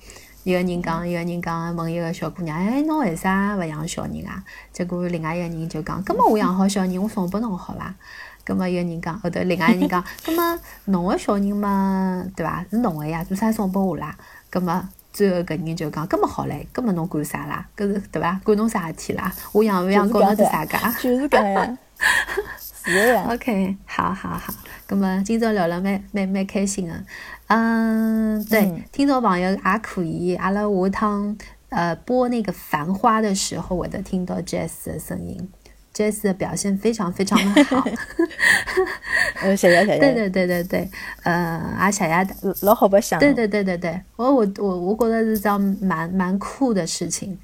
[0.45, 4.41] 一个人讲，一个人讲问一个小姑娘，哎，侬为啥勿养小人啊？
[4.71, 7.93] 结果另外一个人就讲，根本我养好小人，我送拨侬好啦。
[8.45, 12.63] 葛么一个人讲，后头另外一个人讲， 葛么侬个小人嘛，对伐？
[12.69, 14.15] 是侬个呀，做啥送拨我啦？
[14.49, 17.67] 葛么最后搿人就讲，搿么好唻，搿么侬管啥啦？
[17.75, 18.39] 搿是对伐？
[18.43, 19.33] 管侬啥事体啦？
[19.51, 20.77] 我养勿养管侬是啥个？
[21.01, 21.77] 就是搿样，
[22.85, 23.25] 是呀。
[23.29, 24.53] OK，好好好。
[24.87, 27.03] 葛么今朝聊了蛮蛮蛮开心的。
[27.47, 31.35] 嗯，对，听众朋友也可以，阿拉下趟
[31.69, 35.49] 呃播那个《繁花》的时候，我都听到 Jazz 的声音。
[35.93, 37.81] Jazz 的表现非常非常的好，
[39.45, 39.99] 呃，谢谢谢谢。
[39.99, 40.89] 对对对对对，
[41.23, 41.33] 呃，
[41.77, 42.27] 啊，谢谢
[42.61, 43.19] 老好白相。
[43.19, 47.37] 对对对对对，我我我我觉得是桩蛮蛮酷的事情，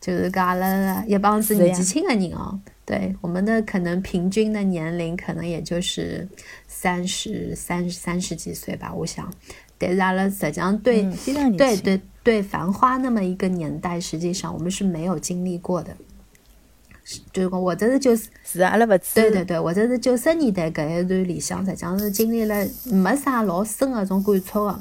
[0.00, 6.26] 就是阿拉一帮子年纪轻的人哦，对，我们的可能平均的年龄可能也就是
[6.66, 9.28] 三十三三十几岁吧，我想。
[9.80, 11.02] 但是阿拉实际上对
[11.56, 15.96] 对对对繁花那么一个年代，实际上我们是没有经历过的。
[17.32, 19.14] 就是讲，或者是九十，是啊，阿拉勿知。
[19.14, 24.80] 对对对，或者是九十年代搿一段里向，实际上是经历了没啥老深个种感触个，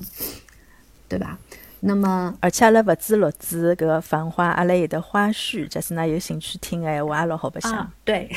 [1.08, 1.38] 对吧？
[1.80, 7.92] 那么，而且阿拉勿止录制搿个繁花，阿拉有的花絮，假使㑚有兴趣听个闲话，也老好白相。
[8.04, 8.30] 对，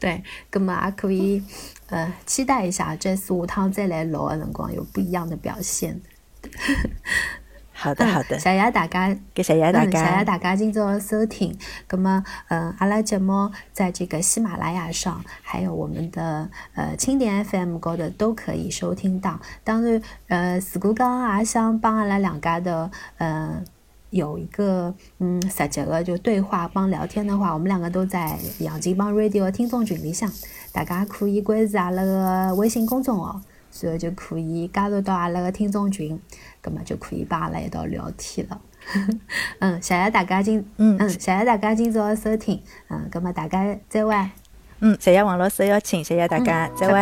[0.00, 1.42] 对， 葛么也可以，
[1.88, 6.00] 呃，期待一下，这次下趟再来录个辰光有不一样的表现。
[7.82, 11.56] 好的，好的，谢谢大家，谢谢大家，谢谢大家今朝的收听。
[11.88, 19.40] 那么，嗯，阿拉节目在这个喜马拉雅上，还有我们的呃青点 FM 高的都可以收听到。
[19.64, 23.64] 当然，呃，如果讲也想帮阿拉两家的，呃，
[24.10, 30.30] 有一个嗯实际的就对话帮聊天的话，我们两个都在杨金帮 Radio 的听众群里向，
[30.70, 33.40] 大家可以关注阿拉个微信公众号。
[33.72, 36.20] 所以就可以加入到阿拉个听众群，
[36.60, 38.60] 葛么就可以帮阿拉一道聊天了。
[39.60, 42.62] 嗯，谢谢大家今嗯嗯，谢谢大家今朝的收听。
[42.88, 44.14] 嗯，那么大家再会。
[44.80, 46.98] 嗯，谢谢王老师邀请，谢谢大家，再会。